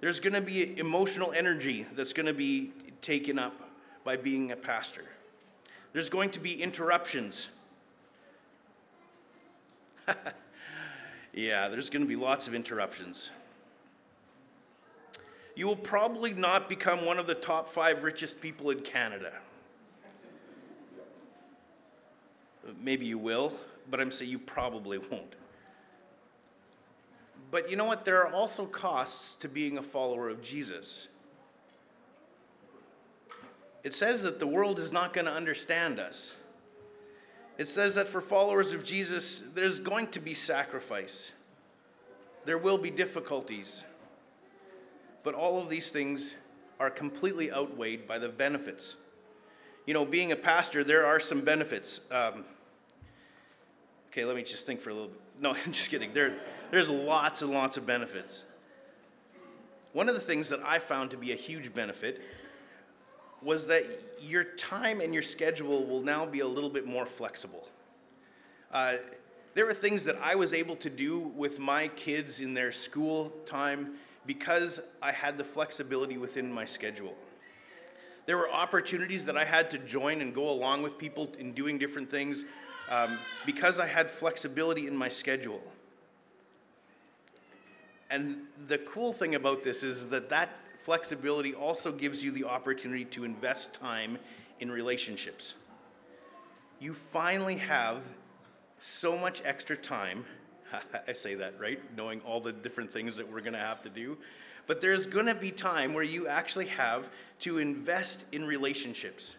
There's 0.00 0.18
going 0.18 0.32
to 0.32 0.40
be 0.40 0.76
emotional 0.80 1.30
energy 1.30 1.86
that's 1.94 2.12
going 2.12 2.26
to 2.26 2.34
be 2.34 2.72
taken 3.02 3.38
up 3.38 3.70
by 4.02 4.16
being 4.16 4.50
a 4.50 4.56
pastor. 4.56 5.04
There's 5.92 6.10
going 6.10 6.30
to 6.30 6.40
be 6.40 6.60
interruptions. 6.60 7.46
yeah, 11.32 11.68
there's 11.68 11.90
going 11.90 12.02
to 12.02 12.08
be 12.08 12.16
lots 12.16 12.48
of 12.48 12.54
interruptions. 12.54 13.30
You 15.54 15.66
will 15.66 15.76
probably 15.76 16.32
not 16.32 16.68
become 16.68 17.04
one 17.04 17.18
of 17.18 17.26
the 17.26 17.34
top 17.34 17.68
five 17.68 18.02
richest 18.02 18.40
people 18.40 18.70
in 18.70 18.80
Canada. 18.80 19.32
Maybe 22.80 23.06
you 23.06 23.18
will, 23.18 23.52
but 23.90 24.00
I'm 24.00 24.10
saying 24.10 24.30
you 24.30 24.38
probably 24.38 24.98
won't. 24.98 25.34
But 27.50 27.70
you 27.70 27.76
know 27.76 27.84
what? 27.84 28.04
There 28.04 28.24
are 28.24 28.32
also 28.32 28.64
costs 28.64 29.34
to 29.36 29.48
being 29.48 29.78
a 29.78 29.82
follower 29.82 30.28
of 30.28 30.40
Jesus. 30.40 31.08
It 33.82 33.94
says 33.94 34.22
that 34.22 34.38
the 34.38 34.46
world 34.46 34.78
is 34.78 34.92
not 34.92 35.12
going 35.12 35.24
to 35.24 35.32
understand 35.32 35.98
us. 35.98 36.34
It 37.60 37.68
says 37.68 37.96
that 37.96 38.08
for 38.08 38.22
followers 38.22 38.72
of 38.72 38.82
Jesus, 38.82 39.42
there's 39.54 39.78
going 39.78 40.06
to 40.12 40.18
be 40.18 40.32
sacrifice. 40.32 41.32
There 42.46 42.56
will 42.56 42.78
be 42.78 42.88
difficulties. 42.88 43.82
But 45.24 45.34
all 45.34 45.60
of 45.60 45.68
these 45.68 45.90
things 45.90 46.32
are 46.78 46.88
completely 46.88 47.52
outweighed 47.52 48.08
by 48.08 48.18
the 48.18 48.30
benefits. 48.30 48.94
You 49.84 49.92
know, 49.92 50.06
being 50.06 50.32
a 50.32 50.36
pastor, 50.36 50.82
there 50.82 51.04
are 51.04 51.20
some 51.20 51.42
benefits. 51.42 52.00
Um, 52.10 52.46
okay, 54.08 54.24
let 54.24 54.36
me 54.36 54.42
just 54.42 54.64
think 54.64 54.80
for 54.80 54.88
a 54.88 54.94
little 54.94 55.08
bit. 55.10 55.20
No, 55.38 55.50
I'm 55.66 55.72
just 55.72 55.90
kidding. 55.90 56.14
There, 56.14 56.38
there's 56.70 56.88
lots 56.88 57.42
and 57.42 57.50
lots 57.50 57.76
of 57.76 57.84
benefits. 57.84 58.44
One 59.92 60.08
of 60.08 60.14
the 60.14 60.20
things 60.22 60.48
that 60.48 60.60
I 60.64 60.78
found 60.78 61.10
to 61.10 61.18
be 61.18 61.30
a 61.32 61.36
huge 61.36 61.74
benefit 61.74 62.22
was 63.42 63.66
that 63.66 63.84
your 64.20 64.44
time 64.44 65.00
and 65.00 65.14
your 65.14 65.22
schedule 65.22 65.84
will 65.86 66.02
now 66.02 66.26
be 66.26 66.40
a 66.40 66.46
little 66.46 66.70
bit 66.70 66.86
more 66.86 67.06
flexible. 67.06 67.66
Uh, 68.72 68.96
there 69.54 69.66
were 69.66 69.74
things 69.74 70.04
that 70.04 70.16
I 70.22 70.34
was 70.34 70.52
able 70.52 70.76
to 70.76 70.90
do 70.90 71.18
with 71.18 71.58
my 71.58 71.88
kids 71.88 72.40
in 72.40 72.54
their 72.54 72.70
school 72.70 73.30
time 73.46 73.94
because 74.26 74.80
I 75.02 75.12
had 75.12 75.38
the 75.38 75.44
flexibility 75.44 76.18
within 76.18 76.52
my 76.52 76.64
schedule. 76.64 77.14
There 78.26 78.36
were 78.36 78.50
opportunities 78.50 79.24
that 79.24 79.36
I 79.36 79.44
had 79.44 79.70
to 79.70 79.78
join 79.78 80.20
and 80.20 80.34
go 80.34 80.48
along 80.48 80.82
with 80.82 80.98
people 80.98 81.32
in 81.38 81.52
doing 81.52 81.78
different 81.78 82.10
things 82.10 82.44
um, 82.90 83.18
because 83.46 83.80
I 83.80 83.86
had 83.86 84.10
flexibility 84.10 84.86
in 84.86 84.94
my 84.94 85.08
schedule. 85.08 85.62
And 88.10 88.42
the 88.68 88.78
cool 88.78 89.12
thing 89.12 89.34
about 89.34 89.62
this 89.62 89.82
is 89.82 90.08
that 90.08 90.28
that 90.30 90.50
flexibility 90.84 91.54
also 91.54 91.92
gives 91.92 92.22
you 92.24 92.30
the 92.30 92.44
opportunity 92.44 93.04
to 93.06 93.24
invest 93.24 93.72
time 93.72 94.18
in 94.60 94.70
relationships. 94.70 95.54
You 96.78 96.94
finally 96.94 97.56
have 97.56 98.08
so 98.78 99.16
much 99.16 99.42
extra 99.44 99.76
time 99.76 100.24
I 101.08 101.12
say 101.12 101.34
that, 101.36 101.58
right? 101.58 101.80
Knowing 101.96 102.20
all 102.20 102.40
the 102.40 102.52
different 102.52 102.92
things 102.92 103.16
that 103.16 103.30
we're 103.30 103.40
going 103.40 103.54
to 103.54 103.58
have 103.58 103.82
to 103.82 103.88
do. 103.88 104.18
But 104.66 104.80
there's 104.80 105.06
going 105.06 105.26
to 105.26 105.34
be 105.34 105.50
time 105.50 105.94
where 105.94 106.04
you 106.04 106.28
actually 106.28 106.66
have 106.66 107.10
to 107.40 107.58
invest 107.58 108.24
in 108.32 108.44
relationships. 108.44 109.34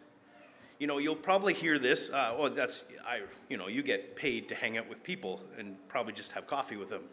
You 0.80 0.88
know, 0.88 0.98
you'll 0.98 1.16
probably 1.16 1.54
hear 1.54 1.78
this. 1.78 2.10
Uh, 2.10 2.34
oh, 2.38 2.50
that's 2.50 2.84
I. 3.06 3.22
You 3.50 3.58
know, 3.58 3.68
you 3.68 3.84
get 3.84 4.16
paid 4.16 4.50
to 4.50 4.56
hang 4.56 4.78
out 4.78 4.90
with 4.90 5.04
people 5.04 5.42
and 5.58 5.76
probably 5.88 6.14
just 6.14 6.32
have 6.32 6.48
coffee 6.48 6.76
with 6.76 6.90
them. 6.90 7.04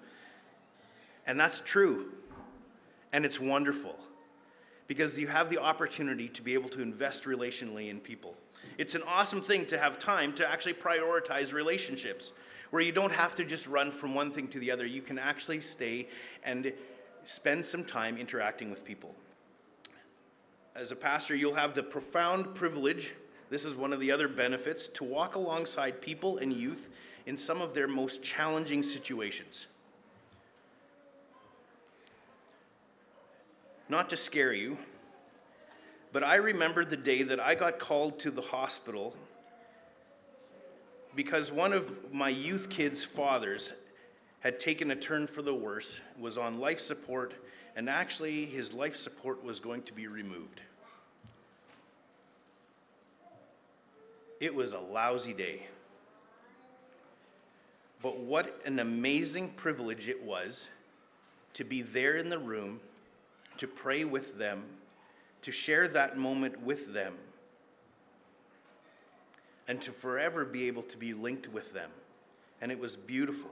And 1.26 1.38
that's 1.38 1.60
true, 1.60 2.12
and 3.12 3.26
it's 3.26 3.38
wonderful 3.38 3.94
because 4.88 5.18
you 5.18 5.28
have 5.28 5.50
the 5.50 5.58
opportunity 5.58 6.28
to 6.28 6.42
be 6.42 6.54
able 6.54 6.70
to 6.70 6.82
invest 6.82 7.24
relationally 7.24 7.88
in 7.88 8.00
people. 8.00 8.34
It's 8.78 8.96
an 8.96 9.02
awesome 9.06 9.40
thing 9.40 9.66
to 9.66 9.78
have 9.78 9.98
time 9.98 10.32
to 10.34 10.50
actually 10.50 10.74
prioritize 10.74 11.52
relationships 11.52 12.32
where 12.70 12.82
you 12.82 12.92
don't 12.92 13.12
have 13.12 13.36
to 13.36 13.44
just 13.44 13.66
run 13.66 13.92
from 13.92 14.14
one 14.14 14.30
thing 14.30 14.48
to 14.48 14.58
the 14.58 14.70
other. 14.70 14.86
You 14.86 15.02
can 15.02 15.18
actually 15.18 15.60
stay 15.60 16.08
and 16.42 16.72
spend 17.24 17.64
some 17.64 17.84
time 17.84 18.16
interacting 18.16 18.70
with 18.70 18.84
people. 18.84 19.14
As 20.74 20.90
a 20.90 20.96
pastor, 20.96 21.34
you'll 21.36 21.54
have 21.54 21.74
the 21.74 21.82
profound 21.82 22.54
privilege, 22.54 23.12
this 23.50 23.64
is 23.64 23.74
one 23.74 23.92
of 23.92 24.00
the 24.00 24.10
other 24.10 24.28
benefits, 24.28 24.88
to 24.88 25.04
walk 25.04 25.34
alongside 25.34 26.00
people 26.00 26.38
and 26.38 26.52
youth 26.52 26.88
in 27.26 27.36
some 27.36 27.60
of 27.60 27.74
their 27.74 27.88
most 27.88 28.22
challenging 28.22 28.82
situations. 28.82 29.66
Not 33.88 34.10
to 34.10 34.16
scare 34.16 34.52
you, 34.52 34.76
but 36.12 36.22
I 36.22 36.36
remember 36.36 36.84
the 36.84 36.96
day 36.96 37.22
that 37.22 37.40
I 37.40 37.54
got 37.54 37.78
called 37.78 38.18
to 38.20 38.30
the 38.30 38.42
hospital 38.42 39.14
because 41.14 41.50
one 41.50 41.72
of 41.72 42.12
my 42.12 42.28
youth 42.28 42.68
kids' 42.68 43.04
fathers 43.04 43.72
had 44.40 44.60
taken 44.60 44.90
a 44.90 44.96
turn 44.96 45.26
for 45.26 45.42
the 45.42 45.54
worse, 45.54 46.00
was 46.18 46.38
on 46.38 46.60
life 46.60 46.80
support, 46.80 47.34
and 47.74 47.88
actually 47.88 48.44
his 48.46 48.72
life 48.72 48.96
support 48.96 49.42
was 49.42 49.58
going 49.58 49.82
to 49.82 49.92
be 49.92 50.06
removed. 50.06 50.60
It 54.38 54.54
was 54.54 54.72
a 54.72 54.78
lousy 54.78 55.32
day. 55.32 55.66
But 58.00 58.20
what 58.20 58.60
an 58.64 58.78
amazing 58.78 59.50
privilege 59.50 60.08
it 60.08 60.22
was 60.22 60.68
to 61.54 61.64
be 61.64 61.82
there 61.82 62.16
in 62.16 62.28
the 62.28 62.38
room, 62.38 62.78
to 63.58 63.66
pray 63.66 64.04
with 64.04 64.38
them, 64.38 64.64
to 65.42 65.52
share 65.52 65.86
that 65.88 66.16
moment 66.16 66.60
with 66.62 66.92
them 66.92 67.14
and 69.68 69.80
to 69.82 69.92
forever 69.92 70.44
be 70.44 70.66
able 70.66 70.82
to 70.82 70.96
be 70.96 71.12
linked 71.12 71.52
with 71.52 71.72
them. 71.74 71.90
And 72.60 72.72
it 72.72 72.78
was 72.78 72.96
beautiful. 72.96 73.50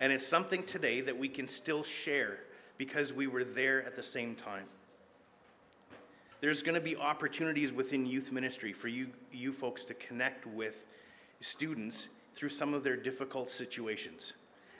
And 0.00 0.12
it's 0.12 0.26
something 0.26 0.62
today 0.62 1.00
that 1.02 1.18
we 1.18 1.28
can 1.28 1.46
still 1.46 1.82
share 1.82 2.38
because 2.78 3.12
we 3.12 3.26
were 3.26 3.44
there 3.44 3.84
at 3.84 3.96
the 3.96 4.02
same 4.02 4.34
time. 4.34 4.64
There's 6.40 6.62
going 6.62 6.74
to 6.74 6.80
be 6.80 6.96
opportunities 6.96 7.72
within 7.72 8.06
youth 8.06 8.32
ministry 8.32 8.72
for 8.72 8.88
you, 8.88 9.08
you 9.32 9.52
folks 9.52 9.84
to 9.84 9.94
connect 9.94 10.46
with 10.46 10.84
students 11.40 12.08
through 12.34 12.48
some 12.48 12.74
of 12.74 12.82
their 12.82 12.96
difficult 12.96 13.50
situations. 13.50 14.32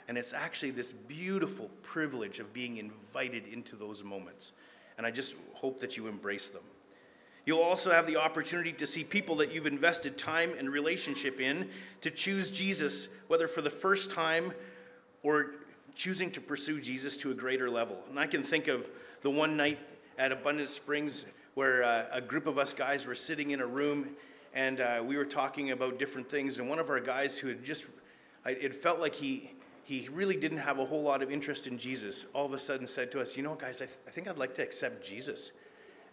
And 0.07 0.17
it's 0.17 0.33
actually 0.33 0.71
this 0.71 0.93
beautiful 0.93 1.69
privilege 1.81 2.39
of 2.39 2.53
being 2.53 2.77
invited 2.77 3.47
into 3.47 3.75
those 3.75 4.03
moments. 4.03 4.51
And 4.97 5.07
I 5.07 5.11
just 5.11 5.35
hope 5.53 5.79
that 5.79 5.97
you 5.97 6.07
embrace 6.07 6.49
them. 6.49 6.63
You'll 7.45 7.61
also 7.61 7.91
have 7.91 8.07
the 8.07 8.17
opportunity 8.17 8.71
to 8.73 8.87
see 8.87 9.03
people 9.03 9.35
that 9.37 9.51
you've 9.51 9.65
invested 9.65 10.17
time 10.17 10.53
and 10.57 10.69
relationship 10.69 11.41
in 11.41 11.69
to 12.01 12.09
choose 12.09 12.49
Jesus, 12.49 13.09
whether 13.27 13.47
for 13.47 13.61
the 13.61 13.69
first 13.69 14.11
time 14.11 14.53
or 15.23 15.55
choosing 15.93 16.31
to 16.31 16.41
pursue 16.41 16.79
Jesus 16.79 17.17
to 17.17 17.31
a 17.31 17.33
greater 17.33 17.69
level. 17.69 17.97
And 18.09 18.17
I 18.17 18.27
can 18.27 18.43
think 18.43 18.67
of 18.67 18.89
the 19.21 19.29
one 19.29 19.57
night 19.57 19.79
at 20.17 20.31
Abundant 20.31 20.69
Springs 20.69 21.25
where 21.53 21.83
uh, 21.83 22.05
a 22.11 22.21
group 22.21 22.47
of 22.47 22.57
us 22.57 22.73
guys 22.73 23.05
were 23.05 23.15
sitting 23.15 23.51
in 23.51 23.59
a 23.59 23.67
room 23.67 24.09
and 24.53 24.79
uh, 24.79 25.03
we 25.05 25.17
were 25.17 25.25
talking 25.25 25.71
about 25.71 25.99
different 25.99 26.29
things. 26.29 26.59
And 26.59 26.69
one 26.69 26.79
of 26.79 26.89
our 26.89 26.99
guys 26.99 27.39
who 27.39 27.47
had 27.47 27.63
just, 27.63 27.85
it 28.45 28.75
felt 28.75 28.99
like 28.99 29.15
he, 29.15 29.51
he 29.83 30.07
really 30.11 30.37
didn't 30.37 30.59
have 30.59 30.79
a 30.79 30.85
whole 30.85 31.01
lot 31.01 31.21
of 31.21 31.31
interest 31.31 31.67
in 31.67 31.77
Jesus, 31.77 32.25
all 32.33 32.45
of 32.45 32.53
a 32.53 32.59
sudden 32.59 32.87
said 32.87 33.11
to 33.11 33.21
us, 33.21 33.35
You 33.35 33.43
know, 33.43 33.55
guys, 33.55 33.81
I, 33.81 33.85
th- 33.85 33.97
I 34.07 34.11
think 34.11 34.27
I'd 34.27 34.37
like 34.37 34.53
to 34.55 34.63
accept 34.63 35.05
Jesus. 35.05 35.51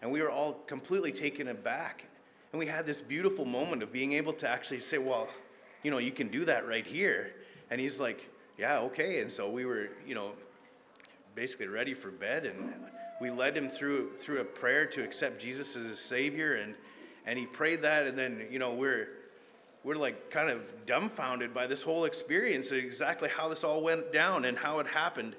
And 0.01 0.11
we 0.11 0.21
were 0.21 0.31
all 0.31 0.53
completely 0.65 1.11
taken 1.11 1.49
aback. 1.49 2.05
And 2.51 2.59
we 2.59 2.65
had 2.65 2.85
this 2.85 3.01
beautiful 3.01 3.45
moment 3.45 3.83
of 3.83 3.93
being 3.93 4.13
able 4.13 4.33
to 4.33 4.49
actually 4.49 4.81
say, 4.81 4.97
well, 4.97 5.29
you 5.83 5.91
know, 5.91 5.99
you 5.99 6.11
can 6.11 6.27
do 6.27 6.43
that 6.45 6.67
right 6.67 6.85
here. 6.85 7.33
And 7.69 7.79
he's 7.79 7.99
like, 7.99 8.29
yeah, 8.57 8.79
okay. 8.79 9.21
And 9.21 9.31
so 9.31 9.49
we 9.49 9.65
were, 9.65 9.89
you 10.05 10.15
know, 10.15 10.31
basically 11.33 11.67
ready 11.67 11.93
for 11.93 12.11
bed. 12.11 12.45
And 12.45 12.73
we 13.21 13.29
led 13.29 13.55
him 13.55 13.69
through, 13.69 14.17
through 14.17 14.41
a 14.41 14.43
prayer 14.43 14.85
to 14.87 15.03
accept 15.03 15.39
Jesus 15.39 15.75
as 15.75 15.87
his 15.87 15.99
Savior. 15.99 16.55
And, 16.55 16.75
and 17.25 17.39
he 17.39 17.45
prayed 17.45 17.83
that. 17.83 18.05
And 18.05 18.17
then, 18.17 18.47
you 18.51 18.59
know, 18.59 18.73
we're, 18.73 19.07
we're 19.83 19.95
like 19.95 20.29
kind 20.29 20.49
of 20.49 20.85
dumbfounded 20.85 21.53
by 21.53 21.67
this 21.67 21.81
whole 21.81 22.05
experience, 22.05 22.71
exactly 22.71 23.29
how 23.29 23.49
this 23.49 23.63
all 23.63 23.81
went 23.81 24.13
down 24.13 24.45
and 24.45 24.57
how 24.57 24.79
it 24.79 24.87
happened. 24.87 25.35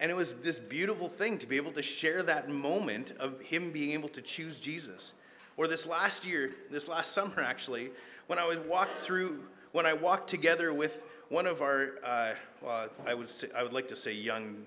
And 0.00 0.10
it 0.10 0.14
was 0.14 0.34
this 0.34 0.58
beautiful 0.58 1.08
thing 1.08 1.38
to 1.38 1.46
be 1.46 1.56
able 1.56 1.70
to 1.72 1.82
share 1.82 2.22
that 2.24 2.48
moment 2.48 3.12
of 3.20 3.40
him 3.40 3.70
being 3.70 3.90
able 3.90 4.08
to 4.10 4.22
choose 4.22 4.58
Jesus. 4.58 5.12
Or 5.56 5.68
this 5.68 5.86
last 5.86 6.26
year, 6.26 6.52
this 6.70 6.88
last 6.88 7.12
summer 7.12 7.40
actually, 7.42 7.90
when 8.26 8.38
I 8.38 8.46
was 8.46 8.58
walked 8.58 8.96
through, 8.96 9.44
when 9.72 9.86
I 9.86 9.92
walked 9.92 10.30
together 10.30 10.72
with 10.72 11.04
one 11.28 11.46
of 11.46 11.62
our, 11.62 11.92
uh, 12.04 12.34
well, 12.62 12.88
I 13.06 13.14
would 13.14 13.28
say, 13.28 13.48
I 13.54 13.62
would 13.62 13.72
like 13.72 13.88
to 13.88 13.96
say 13.96 14.12
young, 14.12 14.64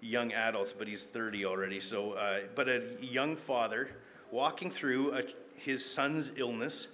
young 0.00 0.32
adults, 0.32 0.72
but 0.72 0.86
he's 0.86 1.04
30 1.04 1.44
already. 1.44 1.80
So, 1.80 2.12
uh, 2.12 2.40
but 2.54 2.68
a 2.68 2.82
young 3.00 3.36
father 3.36 3.88
walking 4.30 4.70
through 4.70 5.14
a, 5.14 5.22
his 5.56 5.84
son's 5.84 6.32
illness 6.36 6.86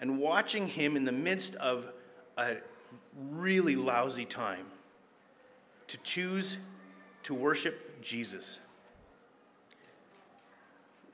and 0.00 0.18
watching 0.18 0.66
him 0.68 0.96
in 0.96 1.04
the 1.04 1.12
midst 1.12 1.54
of 1.56 1.86
a 2.36 2.56
really 3.30 3.76
lousy 3.76 4.24
time 4.24 4.66
to 5.88 5.96
choose 5.98 6.56
to 7.24 7.34
worship 7.34 8.00
Jesus. 8.00 8.58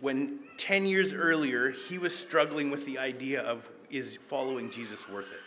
When 0.00 0.40
10 0.58 0.84
years 0.84 1.14
earlier, 1.14 1.70
he 1.70 1.98
was 1.98 2.14
struggling 2.14 2.70
with 2.70 2.84
the 2.84 2.98
idea 2.98 3.40
of 3.42 3.68
is 3.90 4.16
following 4.16 4.70
Jesus 4.70 5.08
worth 5.08 5.32
it? 5.32 5.40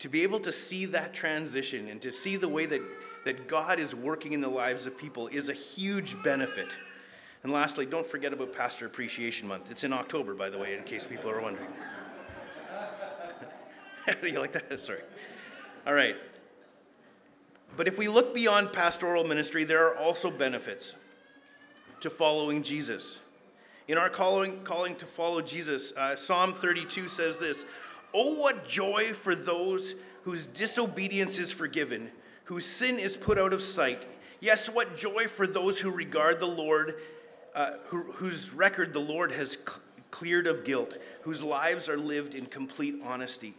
To 0.00 0.08
be 0.08 0.22
able 0.22 0.40
to 0.40 0.52
see 0.52 0.86
that 0.86 1.12
transition 1.12 1.88
and 1.88 2.00
to 2.02 2.10
see 2.10 2.36
the 2.36 2.48
way 2.48 2.66
that, 2.66 2.80
that 3.24 3.48
God 3.48 3.78
is 3.78 3.94
working 3.94 4.32
in 4.32 4.40
the 4.40 4.48
lives 4.48 4.86
of 4.86 4.96
people 4.96 5.28
is 5.28 5.48
a 5.48 5.52
huge 5.52 6.20
benefit. 6.22 6.68
And 7.42 7.52
lastly, 7.52 7.86
don't 7.86 8.06
forget 8.06 8.32
about 8.32 8.54
Pastor 8.54 8.86
Appreciation 8.86 9.48
Month. 9.48 9.70
It's 9.70 9.82
in 9.82 9.92
October, 9.92 10.34
by 10.34 10.48
the 10.48 10.58
way, 10.58 10.74
in 10.74 10.84
case 10.84 11.06
people 11.06 11.28
are 11.30 11.40
wondering. 11.40 11.68
you 14.22 14.38
like 14.38 14.52
that? 14.52 14.80
Sorry. 14.80 15.02
All 15.86 15.94
right. 15.94 16.16
But 17.76 17.88
if 17.88 17.98
we 17.98 18.06
look 18.06 18.34
beyond 18.34 18.72
pastoral 18.72 19.24
ministry, 19.24 19.64
there 19.64 19.86
are 19.86 19.96
also 19.96 20.30
benefits 20.30 20.94
to 22.00 22.10
following 22.10 22.62
Jesus. 22.62 23.18
In 23.88 23.98
our 23.98 24.10
calling, 24.10 24.62
calling 24.62 24.94
to 24.96 25.06
follow 25.06 25.40
Jesus, 25.40 25.92
uh, 25.92 26.14
Psalm 26.14 26.54
32 26.54 27.08
says 27.08 27.38
this 27.38 27.64
Oh, 28.14 28.34
what 28.34 28.66
joy 28.68 29.12
for 29.14 29.34
those 29.34 29.94
whose 30.24 30.46
disobedience 30.46 31.38
is 31.38 31.50
forgiven, 31.50 32.10
whose 32.44 32.66
sin 32.66 32.98
is 32.98 33.16
put 33.16 33.38
out 33.38 33.52
of 33.52 33.62
sight. 33.62 34.04
Yes, 34.40 34.68
what 34.68 34.96
joy 34.96 35.26
for 35.26 35.46
those 35.46 35.80
who 35.80 35.90
regard 35.90 36.38
the 36.38 36.46
Lord, 36.46 36.96
uh, 37.54 37.72
who, 37.86 38.02
whose 38.12 38.52
record 38.52 38.92
the 38.92 39.00
Lord 39.00 39.32
has 39.32 39.52
cl- 39.52 39.80
cleared 40.10 40.46
of 40.46 40.64
guilt, 40.64 40.94
whose 41.22 41.42
lives 41.42 41.88
are 41.88 41.98
lived 41.98 42.34
in 42.34 42.46
complete 42.46 42.96
honesty. 43.04 43.54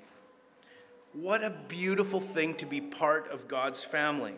What 1.14 1.44
a 1.44 1.52
beautiful 1.68 2.20
thing 2.20 2.56
to 2.56 2.66
be 2.66 2.82
part 2.82 3.30
of 3.32 3.48
God's 3.48 3.84
family. 3.84 4.34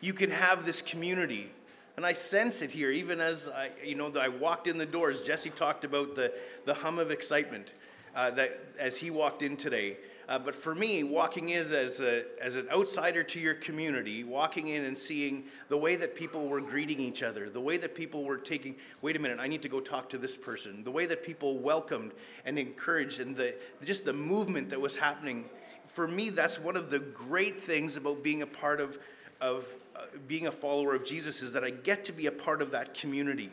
You 0.00 0.12
can 0.12 0.30
have 0.30 0.64
this 0.64 0.82
community. 0.82 1.50
And 1.96 2.04
I 2.04 2.12
sense 2.12 2.60
it 2.60 2.70
here, 2.70 2.90
even 2.90 3.20
as 3.20 3.48
I, 3.48 3.70
you 3.82 3.94
know, 3.94 4.12
I 4.14 4.28
walked 4.28 4.66
in 4.66 4.76
the 4.76 4.84
doors. 4.84 5.22
Jesse 5.22 5.48
talked 5.48 5.84
about 5.84 6.14
the, 6.14 6.34
the 6.66 6.74
hum 6.74 6.98
of 6.98 7.10
excitement 7.10 7.72
uh, 8.14 8.30
that 8.32 8.60
as 8.78 8.98
he 8.98 9.10
walked 9.10 9.42
in 9.42 9.56
today. 9.56 9.96
Uh, 10.28 10.38
but 10.38 10.56
for 10.56 10.74
me, 10.74 11.04
walking 11.04 11.50
in 11.50 11.58
as, 11.60 12.00
a, 12.00 12.24
as 12.42 12.56
an 12.56 12.68
outsider 12.70 13.22
to 13.22 13.38
your 13.38 13.54
community, 13.54 14.24
walking 14.24 14.68
in 14.68 14.84
and 14.84 14.98
seeing 14.98 15.44
the 15.68 15.76
way 15.76 15.94
that 15.94 16.16
people 16.16 16.48
were 16.48 16.60
greeting 16.60 16.98
each 16.98 17.22
other, 17.22 17.48
the 17.48 17.60
way 17.60 17.76
that 17.76 17.94
people 17.94 18.24
were 18.24 18.36
taking, 18.36 18.74
wait 19.02 19.14
a 19.14 19.20
minute, 19.20 19.38
I 19.40 19.46
need 19.46 19.62
to 19.62 19.68
go 19.68 19.78
talk 19.78 20.10
to 20.10 20.18
this 20.18 20.36
person, 20.36 20.82
the 20.82 20.90
way 20.90 21.06
that 21.06 21.22
people 21.22 21.58
welcomed 21.58 22.12
and 22.44 22.58
encouraged, 22.58 23.20
and 23.20 23.36
the, 23.36 23.54
just 23.84 24.04
the 24.04 24.12
movement 24.12 24.70
that 24.70 24.80
was 24.80 24.96
happening 24.96 25.44
for 25.86 26.06
me, 26.06 26.30
that's 26.30 26.60
one 26.60 26.76
of 26.76 26.90
the 26.90 26.98
great 26.98 27.62
things 27.62 27.96
about 27.96 28.22
being 28.22 28.42
a 28.42 28.46
part 28.46 28.80
of, 28.80 28.98
of 29.40 29.66
uh, 29.94 30.00
being 30.26 30.46
a 30.46 30.52
follower 30.52 30.94
of 30.94 31.04
Jesus 31.04 31.42
is 31.42 31.52
that 31.52 31.64
I 31.64 31.70
get 31.70 32.04
to 32.06 32.12
be 32.12 32.26
a 32.26 32.32
part 32.32 32.60
of 32.60 32.72
that 32.72 32.94
community. 32.94 33.50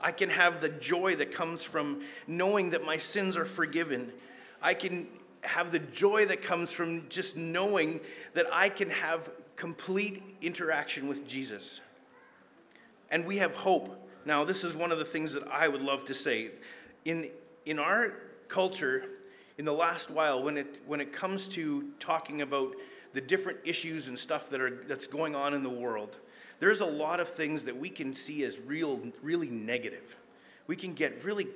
I 0.00 0.10
can 0.10 0.30
have 0.30 0.60
the 0.60 0.68
joy 0.68 1.14
that 1.16 1.32
comes 1.32 1.62
from 1.62 2.02
knowing 2.26 2.70
that 2.70 2.84
my 2.84 2.96
sins 2.96 3.36
are 3.36 3.44
forgiven. 3.44 4.12
I 4.60 4.74
can 4.74 5.06
have 5.42 5.72
the 5.72 5.78
joy 5.78 6.26
that 6.26 6.42
comes 6.42 6.72
from 6.72 7.08
just 7.08 7.36
knowing 7.36 8.00
that 8.34 8.46
I 8.52 8.68
can 8.68 8.90
have 8.90 9.30
complete 9.56 10.22
interaction 10.40 11.08
with 11.08 11.26
Jesus. 11.26 11.80
And 13.10 13.26
we 13.26 13.36
have 13.38 13.54
hope. 13.54 13.98
Now, 14.24 14.44
this 14.44 14.64
is 14.64 14.74
one 14.74 14.92
of 14.92 14.98
the 14.98 15.04
things 15.04 15.32
that 15.34 15.46
I 15.48 15.68
would 15.68 15.82
love 15.82 16.04
to 16.06 16.14
say. 16.14 16.50
In, 17.04 17.30
in 17.66 17.78
our 17.78 18.14
culture, 18.48 19.04
in 19.58 19.64
the 19.64 19.72
last 19.72 20.10
while, 20.10 20.42
when 20.42 20.56
it, 20.56 20.80
when 20.86 21.00
it 21.00 21.12
comes 21.12 21.48
to 21.48 21.90
talking 21.98 22.42
about 22.42 22.74
the 23.12 23.20
different 23.20 23.58
issues 23.64 24.08
and 24.08 24.18
stuff 24.18 24.48
that 24.50 24.60
are, 24.60 24.84
that's 24.86 25.06
going 25.06 25.34
on 25.34 25.54
in 25.54 25.62
the 25.62 25.70
world, 25.70 26.18
there's 26.60 26.80
a 26.80 26.86
lot 26.86 27.18
of 27.18 27.28
things 27.28 27.64
that 27.64 27.76
we 27.76 27.90
can 27.90 28.14
see 28.14 28.44
as 28.44 28.58
real, 28.60 29.00
really 29.22 29.48
negative. 29.48 30.16
We 30.68 30.76
can 30.76 30.94
get 30.94 31.24
really 31.24 31.48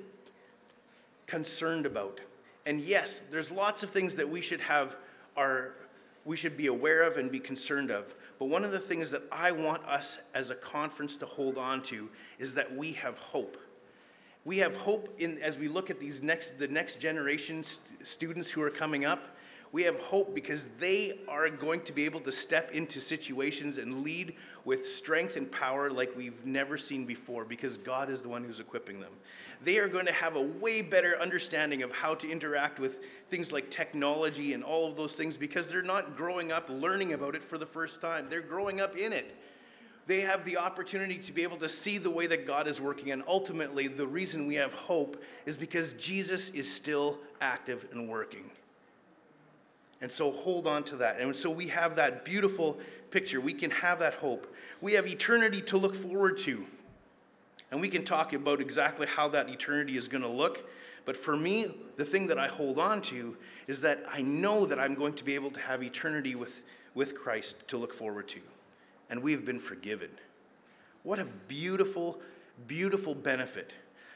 concerned 1.27 1.87
about. 1.87 2.21
And 2.67 2.81
yes, 2.81 3.21
there's 3.31 3.51
lots 3.51 3.83
of 3.83 3.91
things 3.91 4.17
that 4.17 4.29
we 4.29 4.41
should 4.41 4.61
have 4.61 4.97
our 5.37 5.75
we 6.25 6.37
should 6.37 6.57
be 6.57 6.67
aware 6.67 7.05
of 7.05 7.19
and 7.19 7.31
be 7.31 7.39
concerned 7.39 7.93
of. 7.93 8.13
But 8.41 8.47
one 8.47 8.65
of 8.65 8.73
the 8.73 8.81
things 8.81 9.13
that 9.13 9.23
I 9.31 9.53
want 9.53 9.85
us 9.87 10.19
as 10.35 10.51
a 10.51 10.57
conference 10.57 11.15
to 11.17 11.27
hold 11.27 11.57
on 11.57 11.83
to 11.85 12.11
is 12.41 12.53
that 12.55 12.77
we 12.77 12.91
have 12.95 13.17
hope. 13.19 13.57
We 14.45 14.59
have 14.59 14.77
hope 14.77 15.15
in 15.19 15.39
as 15.39 15.57
we 15.57 15.69
look 15.69 15.89
at 15.89 16.01
these 16.01 16.23
next 16.23 16.59
the 16.59 16.67
next 16.67 16.99
generation 16.99 17.63
st- 17.63 18.05
students 18.05 18.51
who 18.51 18.61
are 18.61 18.71
coming 18.71 19.05
up. 19.05 19.36
We 19.77 19.83
have 19.83 20.01
hope 20.01 20.35
because 20.35 20.71
they 20.79 21.19
are 21.29 21.51
going 21.51 21.81
to 21.81 21.93
be 21.93 22.07
able 22.07 22.21
to 22.21 22.33
step 22.33 22.71
into 22.71 22.99
situations 22.99 23.77
and 23.77 24.03
lead 24.03 24.35
with 24.65 24.89
strength 24.89 25.37
and 25.37 25.53
power 25.53 25.91
like 25.91 26.17
we've 26.17 26.47
never 26.47 26.79
seen 26.79 27.05
before 27.05 27.45
because 27.45 27.77
God 27.77 28.09
is 28.09 28.23
the 28.23 28.31
one 28.31 28.43
who's 28.43 28.59
equipping 28.59 29.01
them 29.01 29.13
they 29.63 29.79
are 29.79 29.89
going 29.89 30.07
to 30.07 30.13
have 30.13 30.37
a 30.37 30.41
way 30.41 30.83
better 30.83 31.21
understanding 31.21 31.83
of 31.83 31.93
how 31.93 32.15
to 32.15 32.31
interact 32.31 32.79
with 32.79 33.01
things 33.31 33.53
like 33.53 33.71
technology 33.71 34.53
and 34.53 34.63
all 34.63 34.89
of 34.89 34.97
those 34.97 35.13
things 35.13 35.37
because 35.37 35.67
they're 35.67 35.83
not 35.83 36.17
growing 36.17 36.53
up 36.53 36.69
learning 36.69 37.13
about 37.13 37.35
it 37.35 37.43
for 37.43 37.59
the 37.59 37.67
first 37.67 38.01
time. 38.01 38.27
They're 38.29 38.41
growing 38.41 38.81
up 38.81 38.97
in 38.97 39.13
it. 39.13 39.37
They 40.07 40.21
have 40.21 40.45
the 40.45 40.57
opportunity 40.57 41.19
to 41.19 41.33
be 41.33 41.43
able 41.43 41.57
to 41.57 41.69
see 41.69 41.99
the 41.99 42.11
way 42.11 42.29
that 42.29 42.47
God 42.47 42.69
is 42.69 42.81
working. 42.81 43.11
And 43.11 43.25
ultimately, 43.27 43.89
the 43.89 44.07
reason 44.07 44.47
we 44.47 44.55
have 44.55 44.73
hope 44.73 45.21
is 45.47 45.57
because 45.57 45.95
Jesus 45.95 46.51
is 46.51 46.73
still 46.73 47.19
active 47.41 47.87
and 47.91 48.09
working. 48.09 48.51
And 50.01 50.13
so 50.13 50.31
hold 50.31 50.67
on 50.67 50.85
to 50.85 50.97
that. 50.97 51.21
And 51.21 51.35
so 51.35 51.51
we 51.51 51.69
have 51.69 51.97
that 51.97 52.25
beautiful 52.25 52.79
picture. 53.11 53.41
We 53.41 53.55
can 53.55 53.71
have 53.71 53.99
that 54.01 54.15
hope. 54.15 54.53
We 54.81 54.93
have 54.93 55.07
eternity 55.07 55.63
to 55.63 55.79
look 55.79 55.95
forward 55.95 56.37
to. 56.39 56.67
And 57.71 57.81
we 57.81 57.89
can 57.89 58.05
talk 58.05 58.33
about 58.33 58.61
exactly 58.61 59.07
how 59.07 59.29
that 59.29 59.49
eternity 59.49 59.97
is 59.97 60.07
going 60.07 60.23
to 60.23 60.29
look. 60.29 60.69
But 61.05 61.17
for 61.17 61.37
me, 61.37 61.75
the 61.97 62.05
thing 62.05 62.27
that 62.29 62.39
I 62.39 62.49
hold 62.49 62.79
on 62.79 63.01
to 63.03 63.37
is 63.67 63.81
that 63.81 64.05
I 64.13 64.23
know 64.23 64.67
that 64.67 64.79
I'm 64.79 64.95
going 64.95 65.15
to 65.15 65.25
be 65.25 65.35
able 65.35 65.51
to 65.53 65.61
have 65.61 65.83
eternity 65.83 66.35
with, 66.35 66.63
with 66.95 67.15
Christ 67.15 67.57
to 67.69 67.79
look 67.79 67.95
forward 67.95 68.29
to. 68.29 68.41
And 69.09 69.23
we 69.23 69.33
have 69.33 69.45
been 69.45 69.59
forgiven. 69.59 70.11
What 71.05 71.19
a 71.19 71.25
beautiful, 71.25 72.21
beautiful 72.67 73.15
benefit. 73.15 73.73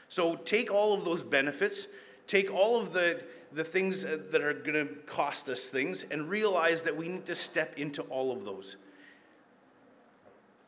So 0.09 0.35
take 0.35 0.69
all 0.69 0.93
of 0.93 1.05
those 1.05 1.23
benefits, 1.23 1.87
take 2.27 2.51
all 2.53 2.79
of 2.79 2.93
the, 2.93 3.21
the 3.51 3.63
things 3.63 4.05
uh, 4.05 4.17
that 4.31 4.41
are 4.41 4.53
going 4.53 4.87
to 4.87 4.93
cost 5.05 5.49
us 5.49 5.67
things, 5.67 6.05
and 6.11 6.29
realize 6.29 6.81
that 6.83 6.95
we 6.95 7.07
need 7.07 7.25
to 7.25 7.35
step 7.35 7.77
into 7.77 8.01
all 8.03 8.31
of 8.31 8.45
those. 8.45 8.75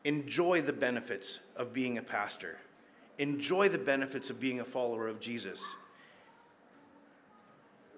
Enjoy 0.04 0.60
the 0.60 0.72
benefits 0.72 1.38
of 1.56 1.72
being 1.72 1.98
a 1.98 2.02
pastor 2.02 2.58
enjoy 3.18 3.68
the 3.68 3.78
benefits 3.78 4.30
of 4.30 4.40
being 4.40 4.60
a 4.60 4.64
follower 4.64 5.08
of 5.08 5.20
Jesus. 5.20 5.64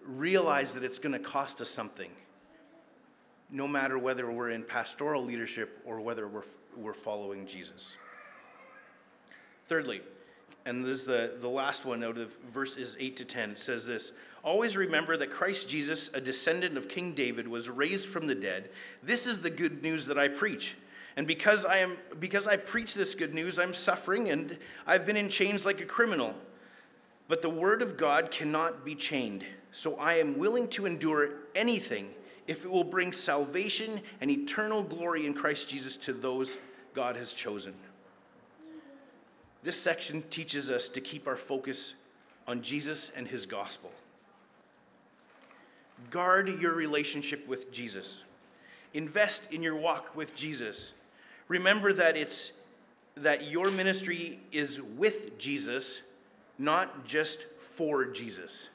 Realize 0.05 0.75
that 0.75 0.85
it's 0.85 0.99
going 0.99 1.13
to 1.13 1.19
cost 1.19 1.61
us 1.61 1.71
something, 1.71 2.11
no 3.51 3.67
matter 3.67 3.99
whether 3.99 4.31
we're 4.31 4.51
in 4.51 4.63
pastoral 4.63 5.25
leadership 5.25 5.81
or 5.85 6.01
whether 6.01 6.29
we're, 6.29 6.45
we're 6.77 6.95
following 6.95 7.47
Jesus. 7.47 7.93
Thirdly, 9.67 10.01
and 10.67 10.85
this 10.85 10.97
is 10.97 11.05
the, 11.05 11.37
the 11.41 11.49
last 11.49 11.85
one 11.85 12.03
out 12.03 12.19
of 12.19 12.37
verses 12.53 12.97
8 12.99 13.17
to 13.19 13.25
10, 13.25 13.57
says 13.57 13.87
this 13.87 14.13
Always 14.43 14.77
remember 14.77 15.17
that 15.17 15.31
Christ 15.31 15.69
Jesus, 15.69 16.11
a 16.13 16.21
descendant 16.21 16.77
of 16.77 16.89
King 16.89 17.15
David, 17.15 17.49
was 17.49 17.71
raised 17.71 18.09
from 18.09 18.27
the 18.27 18.35
dead. 18.35 18.71
This 19.03 19.27
is 19.27 19.39
the 19.39 19.51
good 19.51 19.83
news 19.83 20.07
that 20.07 20.19
I 20.19 20.29
preach. 20.29 20.77
And 21.17 21.27
because 21.27 21.65
I 21.65 21.79
am 21.79 21.97
because 22.19 22.47
I 22.47 22.57
preach 22.57 22.95
this 22.95 23.15
good 23.15 23.33
news, 23.33 23.59
I'm 23.59 23.73
suffering 23.73 24.29
and 24.29 24.59
I've 24.87 25.07
been 25.07 25.17
in 25.17 25.31
chains 25.31 25.65
like 25.65 25.81
a 25.81 25.87
criminal. 25.87 26.35
But 27.29 27.43
the 27.43 27.51
word 27.51 27.81
of 27.81 27.97
God 27.97 28.31
cannot 28.31 28.85
be 28.85 28.95
chained. 28.95 29.45
So 29.73 29.97
I 29.97 30.15
am 30.15 30.37
willing 30.37 30.69
to 30.71 30.85
endure 30.85 31.31
anything 31.55 32.11
if 32.47 32.65
it 32.65 32.71
will 32.71 32.85
bring 32.85 33.13
salvation 33.13 34.01
and 34.21 34.31
eternal 34.31 34.83
glory 34.83 35.27
in 35.27 35.35
Christ 35.35 35.69
Jesus 35.69 35.97
to 35.99 36.13
those 36.13 36.57
God 36.93 37.17
has 37.17 37.33
chosen. 37.33 37.75
This 39.67 39.83
section 39.83 40.23
teaches 40.31 40.71
us 40.71 40.89
to 40.91 41.01
keep 41.01 41.27
our 41.27 41.35
focus 41.35 41.95
on 42.47 42.63
Jesus 42.63 43.11
and 43.17 43.27
his 43.27 43.47
gospel. 43.47 43.91
Guard 46.11 46.61
your 46.61 46.73
relationship 46.73 47.49
with 47.49 47.73
Jesus. 47.73 48.19
Invest 48.95 49.53
in 49.53 49.65
your 49.65 49.75
walk 49.75 50.15
with 50.15 50.37
Jesus. 50.37 50.93
Remember 51.49 51.93
that 51.93 52.17
it's 52.17 52.53
that 53.17 53.51
your 53.51 53.73
ministry 53.73 54.39
is 54.53 54.81
with 54.81 55.37
Jesus, 55.37 56.01
not 56.61 57.05
just 57.05 57.43
for 57.59 58.05
Jesus. 58.05 58.69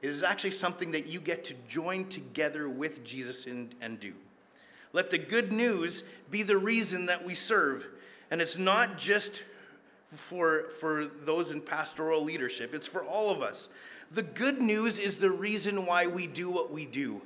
It 0.00 0.08
is 0.08 0.22
actually 0.22 0.52
something 0.52 0.92
that 0.92 1.06
you 1.06 1.20
get 1.20 1.44
to 1.44 1.54
join 1.68 2.06
together 2.06 2.66
with 2.66 3.04
Jesus 3.04 3.44
and, 3.44 3.74
and 3.82 4.00
do. 4.00 4.14
Let 4.94 5.10
the 5.10 5.18
good 5.18 5.52
news 5.52 6.02
be 6.30 6.42
the 6.42 6.56
reason 6.56 7.04
that 7.04 7.26
we 7.26 7.34
serve. 7.34 7.86
And 8.30 8.40
it's 8.40 8.56
not 8.56 8.96
just 8.96 9.42
for, 10.14 10.70
for 10.80 11.04
those 11.04 11.50
in 11.50 11.60
pastoral 11.60 12.24
leadership, 12.24 12.74
it's 12.74 12.88
for 12.88 13.02
all 13.02 13.30
of 13.30 13.42
us. 13.42 13.68
The 14.10 14.22
good 14.22 14.62
news 14.62 14.98
is 14.98 15.18
the 15.18 15.30
reason 15.30 15.84
why 15.84 16.06
we 16.06 16.26
do 16.26 16.50
what 16.50 16.72
we 16.72 16.86
do. 16.86 17.20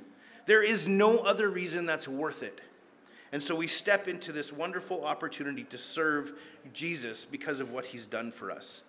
There 0.45 0.61
is 0.61 0.87
no 0.87 1.19
other 1.19 1.49
reason 1.49 1.85
that's 1.85 2.07
worth 2.07 2.43
it. 2.43 2.59
And 3.31 3.41
so 3.41 3.55
we 3.55 3.67
step 3.67 4.07
into 4.07 4.31
this 4.31 4.51
wonderful 4.51 5.05
opportunity 5.05 5.63
to 5.65 5.77
serve 5.77 6.33
Jesus 6.73 7.25
because 7.25 7.59
of 7.59 7.71
what 7.71 7.85
he's 7.85 8.05
done 8.05 8.31
for 8.31 8.51
us. 8.51 8.83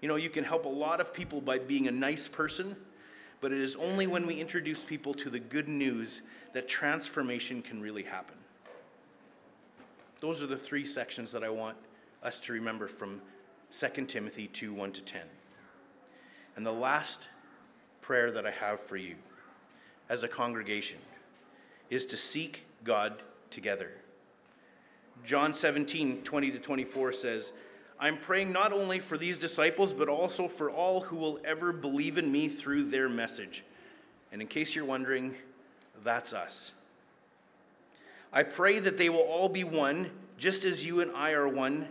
You 0.00 0.08
know, 0.08 0.16
you 0.16 0.30
can 0.30 0.42
help 0.42 0.64
a 0.64 0.70
lot 0.70 1.00
of 1.00 1.14
people 1.14 1.40
by 1.40 1.58
being 1.58 1.86
a 1.86 1.92
nice 1.92 2.26
person, 2.26 2.76
but 3.40 3.52
it 3.52 3.60
is 3.60 3.76
only 3.76 4.06
when 4.06 4.26
we 4.26 4.40
introduce 4.40 4.82
people 4.82 5.14
to 5.14 5.30
the 5.30 5.38
good 5.38 5.68
news 5.68 6.22
that 6.54 6.66
transformation 6.66 7.62
can 7.62 7.80
really 7.80 8.02
happen. 8.02 8.36
Those 10.20 10.42
are 10.42 10.46
the 10.46 10.58
three 10.58 10.84
sections 10.84 11.30
that 11.32 11.44
I 11.44 11.50
want 11.50 11.76
us 12.22 12.40
to 12.40 12.52
remember 12.52 12.88
from 12.88 13.20
2 13.76 14.04
Timothy 14.06 14.46
2 14.46 14.72
1 14.72 14.92
to 14.92 15.02
10. 15.02 15.22
And 16.56 16.64
the 16.64 16.72
last 16.72 17.28
prayer 18.00 18.30
that 18.30 18.46
I 18.46 18.52
have 18.52 18.78
for 18.78 18.96
you 18.96 19.16
as 20.08 20.22
a 20.22 20.28
congregation 20.28 20.98
is 21.90 22.04
to 22.06 22.16
seek 22.16 22.66
God 22.84 23.22
together. 23.50 23.90
John 25.24 25.54
17, 25.54 26.22
20 26.22 26.50
to 26.52 26.58
24 26.58 27.12
says, 27.12 27.52
I'm 27.98 28.18
praying 28.18 28.52
not 28.52 28.72
only 28.72 29.00
for 29.00 29.16
these 29.16 29.38
disciples, 29.38 29.92
but 29.92 30.08
also 30.08 30.48
for 30.48 30.70
all 30.70 31.00
who 31.00 31.16
will 31.16 31.40
ever 31.44 31.72
believe 31.72 32.18
in 32.18 32.30
me 32.30 32.48
through 32.48 32.84
their 32.84 33.08
message. 33.08 33.64
And 34.30 34.42
in 34.42 34.48
case 34.48 34.74
you're 34.74 34.84
wondering, 34.84 35.34
that's 36.02 36.32
us. 36.32 36.72
I 38.32 38.42
pray 38.42 38.78
that 38.80 38.98
they 38.98 39.08
will 39.08 39.20
all 39.20 39.48
be 39.48 39.64
one, 39.64 40.10
just 40.36 40.64
as 40.64 40.84
you 40.84 41.00
and 41.00 41.10
I 41.12 41.32
are 41.32 41.48
one, 41.48 41.88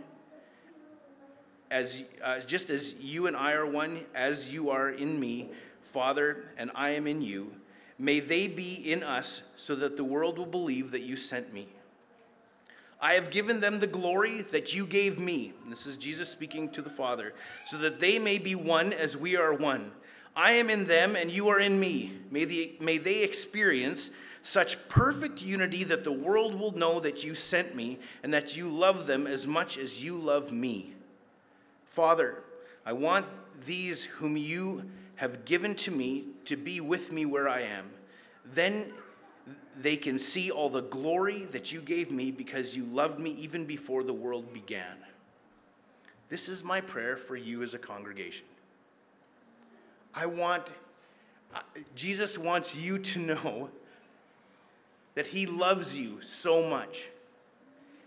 as, 1.70 2.02
uh, 2.22 2.40
just 2.40 2.70
as 2.70 2.94
you 2.94 3.26
and 3.26 3.36
I 3.36 3.52
are 3.52 3.66
one, 3.66 4.04
as 4.14 4.52
you 4.52 4.70
are 4.70 4.90
in 4.90 5.18
me, 5.18 5.50
Father, 5.82 6.44
and 6.56 6.70
I 6.74 6.90
am 6.90 7.06
in 7.06 7.22
you 7.22 7.52
May 7.98 8.20
they 8.20 8.48
be 8.48 8.74
in 8.74 9.02
us, 9.02 9.40
so 9.56 9.74
that 9.76 9.96
the 9.96 10.04
world 10.04 10.38
will 10.38 10.46
believe 10.46 10.90
that 10.90 11.02
you 11.02 11.16
sent 11.16 11.52
me. 11.52 11.68
I 13.00 13.14
have 13.14 13.30
given 13.30 13.60
them 13.60 13.78
the 13.78 13.86
glory 13.86 14.42
that 14.42 14.74
you 14.74 14.86
gave 14.86 15.18
me. 15.18 15.52
And 15.62 15.70
this 15.70 15.86
is 15.86 15.96
Jesus 15.96 16.28
speaking 16.28 16.70
to 16.70 16.82
the 16.82 16.90
Father, 16.90 17.34
so 17.64 17.78
that 17.78 18.00
they 18.00 18.18
may 18.18 18.38
be 18.38 18.54
one 18.54 18.92
as 18.92 19.16
we 19.16 19.36
are 19.36 19.52
one. 19.52 19.92
I 20.34 20.52
am 20.52 20.70
in 20.70 20.86
them, 20.86 21.14
and 21.14 21.30
you 21.30 21.48
are 21.48 21.60
in 21.60 21.78
me. 21.78 22.12
May, 22.30 22.44
the, 22.44 22.74
may 22.80 22.98
they 22.98 23.22
experience 23.22 24.10
such 24.42 24.88
perfect 24.88 25.40
unity 25.40 25.84
that 25.84 26.02
the 26.02 26.12
world 26.12 26.58
will 26.58 26.72
know 26.72 26.98
that 26.98 27.22
you 27.22 27.34
sent 27.34 27.76
me 27.76 28.00
and 28.24 28.34
that 28.34 28.56
you 28.56 28.68
love 28.68 29.06
them 29.06 29.26
as 29.26 29.46
much 29.46 29.78
as 29.78 30.02
you 30.02 30.16
love 30.16 30.50
me. 30.50 30.93
Father, 31.94 32.42
I 32.84 32.92
want 32.92 33.24
these 33.64 34.02
whom 34.02 34.36
you 34.36 34.90
have 35.14 35.44
given 35.44 35.76
to 35.76 35.92
me 35.92 36.24
to 36.44 36.56
be 36.56 36.80
with 36.80 37.12
me 37.12 37.24
where 37.24 37.48
I 37.48 37.60
am. 37.60 37.88
Then 38.52 38.92
they 39.80 39.96
can 39.96 40.18
see 40.18 40.50
all 40.50 40.68
the 40.68 40.82
glory 40.82 41.44
that 41.52 41.70
you 41.70 41.80
gave 41.80 42.10
me 42.10 42.32
because 42.32 42.74
you 42.74 42.82
loved 42.82 43.20
me 43.20 43.30
even 43.38 43.64
before 43.64 44.02
the 44.02 44.12
world 44.12 44.52
began. 44.52 44.96
This 46.30 46.48
is 46.48 46.64
my 46.64 46.80
prayer 46.80 47.16
for 47.16 47.36
you 47.36 47.62
as 47.62 47.74
a 47.74 47.78
congregation. 47.78 48.46
I 50.16 50.26
want, 50.26 50.72
Uh, 51.54 51.60
Jesus 51.94 52.36
wants 52.36 52.74
you 52.74 52.98
to 52.98 53.20
know 53.20 53.70
that 55.14 55.26
He 55.26 55.46
loves 55.46 55.96
you 55.96 56.20
so 56.22 56.68
much. 56.68 57.06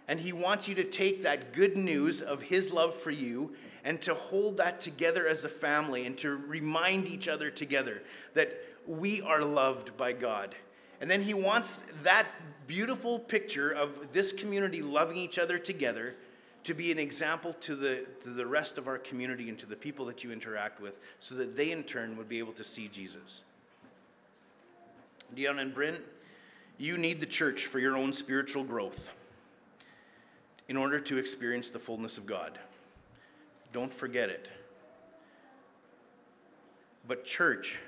And 0.08 0.20
He 0.20 0.32
wants 0.32 0.68
you 0.68 0.76
to 0.76 0.84
take 0.84 1.24
that 1.24 1.54
good 1.54 1.76
news 1.76 2.22
of 2.22 2.42
His 2.44 2.72
love 2.72 2.96
for 2.96 3.12
you 3.12 3.54
and 3.84 4.02
to 4.02 4.14
hold 4.14 4.58
that 4.58 4.80
together 4.80 5.28
as 5.28 5.44
a 5.46 5.50
family 5.50 6.06
and 6.06 6.18
to 6.18 6.36
remind 6.36 7.08
each 7.08 7.28
other 7.28 7.50
together 7.50 8.02
that 8.34 8.62
we 8.86 9.22
are 9.22 9.42
loved 9.42 9.96
by 9.98 10.14
God. 10.14 10.56
And 11.02 11.12
then 11.12 11.22
He 11.22 11.34
wants 11.34 11.84
that 12.04 12.26
beautiful 12.68 13.20
picture 13.20 13.72
of 13.72 14.12
this 14.12 14.32
community 14.32 14.82
loving 14.82 15.18
each 15.18 15.40
other 15.40 15.58
together 15.58 16.16
to 16.64 16.74
be 16.74 16.92
an 16.92 17.00
example 17.00 17.54
to 17.54 17.76
the, 17.76 18.06
to 18.24 18.30
the 18.30 18.46
rest 18.46 18.78
of 18.78 18.88
our 18.88 18.98
community 18.98 19.48
and 19.48 19.58
to 19.60 19.66
the 19.66 19.76
people 19.76 20.06
that 20.06 20.24
you 20.24 20.32
interact 20.32 20.82
with 20.82 20.98
so 21.20 21.36
that 21.36 21.56
they 21.56 21.72
in 21.72 21.84
turn 21.84 22.18
would 22.18 22.28
be 22.28 22.40
able 22.40 22.52
to 22.54 22.64
see 22.64 22.90
Jesus. 22.90 23.44
Dion 25.34 25.60
and 25.60 25.74
Bryn, 25.74 25.98
you 26.78 26.98
need 26.98 27.22
the 27.22 27.26
church 27.26 27.66
for 27.66 27.80
your 27.80 27.96
own 27.96 28.12
spiritual 28.12 28.64
growth 28.64 29.14
in 30.70 30.78
order 30.78 31.00
to 31.00 31.18
experience 31.18 31.70
the 31.70 31.80
fullness 31.80 32.18
of 32.18 32.26
God. 32.26 32.60
Don't 33.74 33.94
forget 33.94 34.30
it. 34.30 34.50
But, 37.08 37.24
church, 37.26 37.80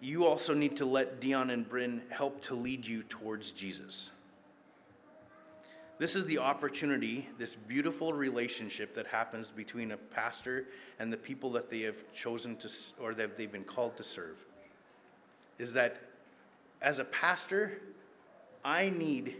you 0.00 0.26
also 0.26 0.54
need 0.54 0.76
to 0.78 0.84
let 0.84 1.20
Dion 1.20 1.50
and 1.50 1.68
Bryn 1.68 2.02
help 2.10 2.42
to 2.42 2.54
lead 2.54 2.86
you 2.86 3.02
towards 3.02 3.52
Jesus. 3.52 4.10
This 5.98 6.16
is 6.16 6.24
the 6.24 6.38
opportunity, 6.38 7.28
this 7.36 7.54
beautiful 7.54 8.14
relationship 8.14 8.94
that 8.94 9.06
happens 9.06 9.52
between 9.52 9.90
a 9.90 9.98
pastor 9.98 10.64
and 10.98 11.12
the 11.12 11.16
people 11.18 11.50
that 11.52 11.68
they 11.68 11.82
have 11.82 12.10
chosen 12.14 12.56
to, 12.56 12.70
or 12.98 13.12
that 13.14 13.36
they've 13.36 13.52
been 13.52 13.64
called 13.64 13.98
to 13.98 14.02
serve. 14.02 14.38
Is 15.58 15.74
that 15.74 16.00
as 16.80 17.00
a 17.00 17.04
pastor, 17.04 17.82
I 18.64 18.88
need, 18.88 19.36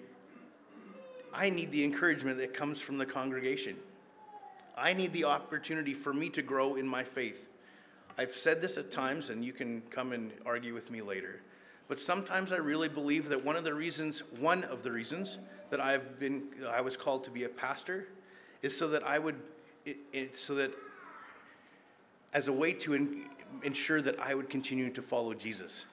I 1.33 1.51
need 1.51 1.73
the 1.73 1.85
encouragement 1.85 2.39
that 2.39 2.55
comes 2.55 2.81
from 2.81 2.99
the 2.99 3.07
congregation. 3.07 3.77
I 4.77 4.93
need 4.93 5.13
the 5.13 5.25
opportunity 5.25 5.95
for 5.95 6.13
me 6.13 6.29
to 6.31 6.43
grow 6.43 6.77
in 6.77 6.87
my 6.87 7.05
faith. 7.05 7.49
I've 8.19 8.33
said 8.33 8.61
this 8.61 8.79
at 8.79 8.91
times, 8.91 9.31
and 9.31 9.45
you 9.45 9.53
can 9.53 9.83
come 9.91 10.13
and 10.13 10.33
argue 10.45 10.75
with 10.75 10.91
me 10.91 11.03
later. 11.03 11.41
But 11.89 11.99
sometimes 11.99 12.53
I 12.53 12.57
really 12.57 12.89
believe 12.89 13.29
that 13.29 13.45
one 13.45 13.57
of 13.57 13.65
the 13.65 13.75
reasons, 13.75 14.23
one 14.39 14.65
of 14.65 14.83
the 14.83 14.93
reasons 14.93 15.39
that 15.71 15.81
I've 15.81 16.19
been, 16.19 16.45
I 16.69 16.81
was 16.81 16.97
called 16.97 17.25
to 17.25 17.31
be 17.31 17.45
a 17.45 17.49
pastor, 17.49 18.09
is 18.63 18.77
so 18.77 18.89
that 18.89 19.03
I 19.05 19.19
would, 19.19 19.37
it, 19.85 19.97
it, 20.13 20.37
so 20.37 20.55
that 20.55 20.73
as 22.33 22.49
a 22.49 22.53
way 22.53 22.73
to 22.75 22.95
in, 22.95 23.25
ensure 23.63 24.01
that 24.03 24.21
I 24.21 24.35
would 24.35 24.49
continue 24.49 24.91
to 24.91 25.03
follow 25.03 25.35
Jesus. 25.35 25.85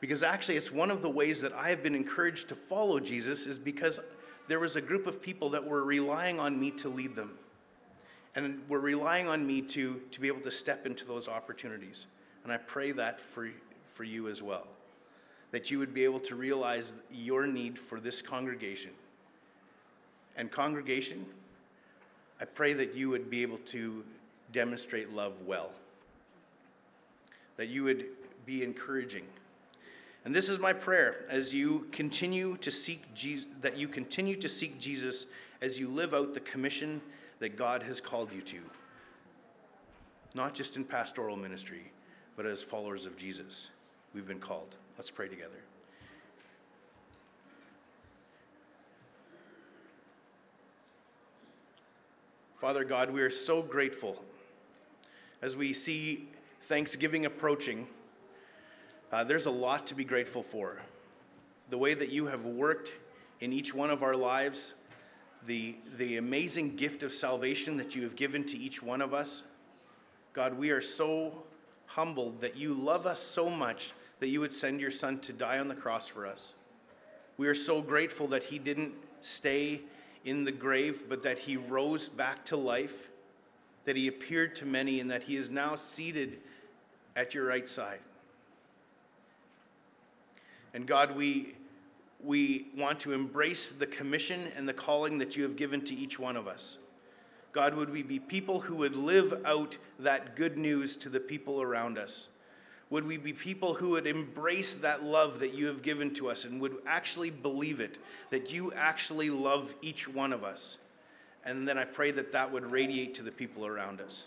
Because 0.00 0.22
actually, 0.22 0.56
it's 0.56 0.72
one 0.72 0.90
of 0.90 1.02
the 1.02 1.10
ways 1.10 1.40
that 1.40 1.52
I 1.52 1.70
have 1.70 1.82
been 1.82 1.94
encouraged 1.94 2.48
to 2.48 2.54
follow 2.54 3.00
Jesus 3.00 3.46
is 3.46 3.58
because 3.58 4.00
there 4.48 4.60
was 4.60 4.76
a 4.76 4.80
group 4.80 5.06
of 5.06 5.20
people 5.20 5.50
that 5.50 5.66
were 5.66 5.84
relying 5.84 6.38
on 6.38 6.58
me 6.58 6.70
to 6.72 6.88
lead 6.88 7.16
them 7.16 7.38
and 8.34 8.60
were 8.68 8.80
relying 8.80 9.28
on 9.28 9.46
me 9.46 9.62
to, 9.62 10.00
to 10.12 10.20
be 10.20 10.28
able 10.28 10.42
to 10.42 10.50
step 10.50 10.86
into 10.86 11.04
those 11.04 11.26
opportunities. 11.26 12.06
And 12.44 12.52
I 12.52 12.58
pray 12.58 12.92
that 12.92 13.20
for, 13.20 13.48
for 13.88 14.04
you 14.04 14.28
as 14.28 14.42
well. 14.42 14.68
That 15.52 15.70
you 15.70 15.78
would 15.78 15.94
be 15.94 16.04
able 16.04 16.20
to 16.20 16.36
realize 16.36 16.94
your 17.10 17.46
need 17.46 17.78
for 17.78 17.98
this 17.98 18.20
congregation. 18.20 18.90
And, 20.36 20.52
congregation, 20.52 21.24
I 22.40 22.44
pray 22.44 22.74
that 22.74 22.94
you 22.94 23.08
would 23.08 23.30
be 23.30 23.40
able 23.40 23.58
to 23.58 24.04
demonstrate 24.52 25.12
love 25.12 25.34
well, 25.46 25.70
that 27.56 27.68
you 27.68 27.84
would 27.84 28.06
be 28.44 28.62
encouraging. 28.62 29.24
And 30.26 30.34
this 30.34 30.48
is 30.48 30.58
my 30.58 30.72
prayer 30.72 31.24
as 31.30 31.54
you 31.54 31.86
continue 31.92 32.56
to 32.56 32.68
seek 32.68 33.14
Jesus, 33.14 33.46
that 33.60 33.76
you 33.76 33.86
continue 33.86 34.34
to 34.40 34.48
seek 34.48 34.80
Jesus 34.80 35.26
as 35.62 35.78
you 35.78 35.86
live 35.86 36.14
out 36.14 36.34
the 36.34 36.40
commission 36.40 37.00
that 37.38 37.56
God 37.56 37.84
has 37.84 38.00
called 38.00 38.32
you 38.32 38.42
to, 38.42 38.58
not 40.34 40.52
just 40.52 40.74
in 40.74 40.84
pastoral 40.84 41.36
ministry, 41.36 41.92
but 42.34 42.44
as 42.44 42.60
followers 42.60 43.04
of 43.04 43.16
Jesus. 43.16 43.68
We've 44.14 44.26
been 44.26 44.40
called. 44.40 44.74
Let's 44.98 45.12
pray 45.12 45.28
together. 45.28 45.62
Father 52.60 52.82
God, 52.82 53.12
we 53.12 53.22
are 53.22 53.30
so 53.30 53.62
grateful 53.62 54.24
as 55.40 55.54
we 55.54 55.72
see 55.72 56.26
Thanksgiving 56.62 57.26
approaching. 57.26 57.86
Uh, 59.12 59.22
there's 59.22 59.46
a 59.46 59.50
lot 59.50 59.86
to 59.86 59.94
be 59.94 60.04
grateful 60.04 60.42
for. 60.42 60.80
The 61.70 61.78
way 61.78 61.94
that 61.94 62.10
you 62.10 62.26
have 62.26 62.44
worked 62.44 62.90
in 63.40 63.52
each 63.52 63.72
one 63.72 63.90
of 63.90 64.02
our 64.02 64.16
lives, 64.16 64.74
the, 65.46 65.76
the 65.96 66.16
amazing 66.16 66.76
gift 66.76 67.02
of 67.02 67.12
salvation 67.12 67.76
that 67.76 67.94
you 67.94 68.02
have 68.02 68.16
given 68.16 68.44
to 68.44 68.58
each 68.58 68.82
one 68.82 69.00
of 69.00 69.14
us. 69.14 69.44
God, 70.32 70.58
we 70.58 70.70
are 70.70 70.80
so 70.80 71.44
humbled 71.86 72.40
that 72.40 72.56
you 72.56 72.74
love 72.74 73.06
us 73.06 73.20
so 73.20 73.48
much 73.48 73.92
that 74.18 74.28
you 74.28 74.40
would 74.40 74.52
send 74.52 74.80
your 74.80 74.90
son 74.90 75.18
to 75.20 75.32
die 75.32 75.58
on 75.58 75.68
the 75.68 75.74
cross 75.74 76.08
for 76.08 76.26
us. 76.26 76.54
We 77.36 77.46
are 77.48 77.54
so 77.54 77.80
grateful 77.80 78.26
that 78.28 78.44
he 78.44 78.58
didn't 78.58 78.94
stay 79.20 79.82
in 80.24 80.44
the 80.44 80.52
grave, 80.52 81.04
but 81.08 81.22
that 81.22 81.38
he 81.38 81.56
rose 81.56 82.08
back 82.08 82.44
to 82.46 82.56
life, 82.56 83.10
that 83.84 83.94
he 83.94 84.08
appeared 84.08 84.56
to 84.56 84.66
many, 84.66 84.98
and 85.00 85.10
that 85.10 85.22
he 85.22 85.36
is 85.36 85.48
now 85.48 85.74
seated 85.76 86.38
at 87.14 87.34
your 87.34 87.46
right 87.46 87.68
side. 87.68 88.00
And 90.76 90.86
God, 90.86 91.16
we 91.16 91.54
we 92.22 92.66
want 92.76 93.00
to 93.00 93.14
embrace 93.14 93.70
the 93.70 93.86
commission 93.86 94.52
and 94.56 94.68
the 94.68 94.74
calling 94.74 95.16
that 95.18 95.34
you 95.34 95.42
have 95.44 95.56
given 95.56 95.82
to 95.86 95.94
each 95.94 96.18
one 96.18 96.36
of 96.36 96.46
us. 96.46 96.76
God, 97.52 97.74
would 97.74 97.88
we 97.88 98.02
be 98.02 98.18
people 98.18 98.60
who 98.60 98.74
would 98.76 98.94
live 98.94 99.42
out 99.46 99.78
that 99.98 100.36
good 100.36 100.58
news 100.58 100.96
to 100.98 101.08
the 101.08 101.18
people 101.18 101.62
around 101.62 101.96
us? 101.96 102.28
Would 102.90 103.06
we 103.06 103.16
be 103.16 103.32
people 103.32 103.72
who 103.72 103.90
would 103.90 104.06
embrace 104.06 104.74
that 104.74 105.02
love 105.02 105.40
that 105.40 105.54
you 105.54 105.66
have 105.66 105.80
given 105.80 106.12
to 106.14 106.28
us 106.28 106.44
and 106.44 106.60
would 106.60 106.76
actually 106.86 107.30
believe 107.30 107.80
it, 107.80 107.96
that 108.28 108.52
you 108.52 108.70
actually 108.74 109.30
love 109.30 109.74
each 109.80 110.06
one 110.06 110.32
of 110.32 110.44
us? 110.44 110.76
And 111.42 111.66
then 111.66 111.78
I 111.78 111.84
pray 111.84 112.10
that 112.10 112.32
that 112.32 112.52
would 112.52 112.70
radiate 112.70 113.14
to 113.14 113.22
the 113.22 113.32
people 113.32 113.66
around 113.66 114.02
us. 114.02 114.24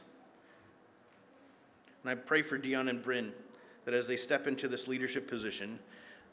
And 2.03 2.11
I 2.11 2.15
pray 2.15 2.41
for 2.41 2.57
Dion 2.57 2.89
and 2.89 3.03
Bryn 3.03 3.33
that 3.85 3.93
as 3.93 4.07
they 4.07 4.17
step 4.17 4.47
into 4.47 4.67
this 4.67 4.87
leadership 4.87 5.27
position, 5.27 5.77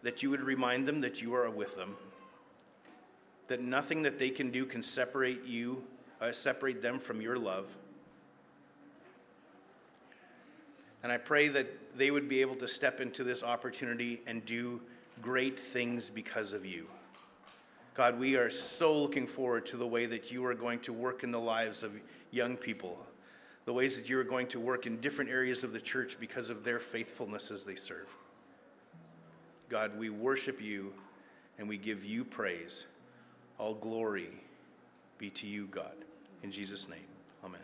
that 0.02 0.22
you 0.22 0.30
would 0.30 0.42
remind 0.42 0.86
them 0.86 1.00
that 1.00 1.20
you 1.22 1.34
are 1.34 1.48
with 1.50 1.76
them, 1.76 1.96
that 3.48 3.60
nothing 3.60 4.02
that 4.02 4.18
they 4.18 4.30
can 4.30 4.50
do 4.50 4.66
can 4.66 4.82
separate 4.82 5.44
you, 5.44 5.82
uh, 6.20 6.32
separate 6.32 6.82
them 6.82 6.98
from 6.98 7.20
your 7.20 7.38
love. 7.38 7.68
And 11.02 11.12
I 11.12 11.18
pray 11.18 11.48
that 11.48 11.96
they 11.96 12.10
would 12.10 12.28
be 12.28 12.40
able 12.40 12.56
to 12.56 12.66
step 12.66 13.00
into 13.00 13.22
this 13.22 13.42
opportunity 13.42 14.22
and 14.26 14.44
do 14.44 14.80
great 15.22 15.58
things 15.58 16.10
because 16.10 16.52
of 16.52 16.66
you. 16.66 16.86
God, 17.94 18.18
we 18.18 18.36
are 18.36 18.50
so 18.50 18.94
looking 18.94 19.26
forward 19.26 19.64
to 19.66 19.76
the 19.76 19.86
way 19.86 20.04
that 20.06 20.30
you 20.30 20.44
are 20.44 20.54
going 20.54 20.80
to 20.80 20.92
work 20.92 21.22
in 21.22 21.30
the 21.30 21.40
lives 21.40 21.82
of 21.82 21.92
young 22.30 22.56
people, 22.56 22.98
the 23.64 23.72
ways 23.72 23.98
that 23.98 24.08
you 24.08 24.18
are 24.18 24.24
going 24.24 24.48
to 24.48 24.60
work 24.60 24.86
in 24.86 25.00
different 25.00 25.30
areas 25.30 25.64
of 25.64 25.72
the 25.72 25.80
church 25.80 26.18
because 26.20 26.50
of 26.50 26.62
their 26.62 26.78
faithfulness 26.78 27.50
as 27.50 27.64
they 27.64 27.74
serve. 27.74 28.08
God, 29.68 29.98
we 29.98 30.10
worship 30.10 30.60
you 30.60 30.92
and 31.58 31.68
we 31.68 31.76
give 31.76 32.04
you 32.04 32.24
praise. 32.24 32.86
All 33.58 33.74
glory 33.74 34.30
be 35.18 35.30
to 35.30 35.46
you, 35.46 35.66
God. 35.66 35.94
In 36.42 36.50
Jesus' 36.50 36.88
name, 36.88 36.98
amen. 37.44 37.60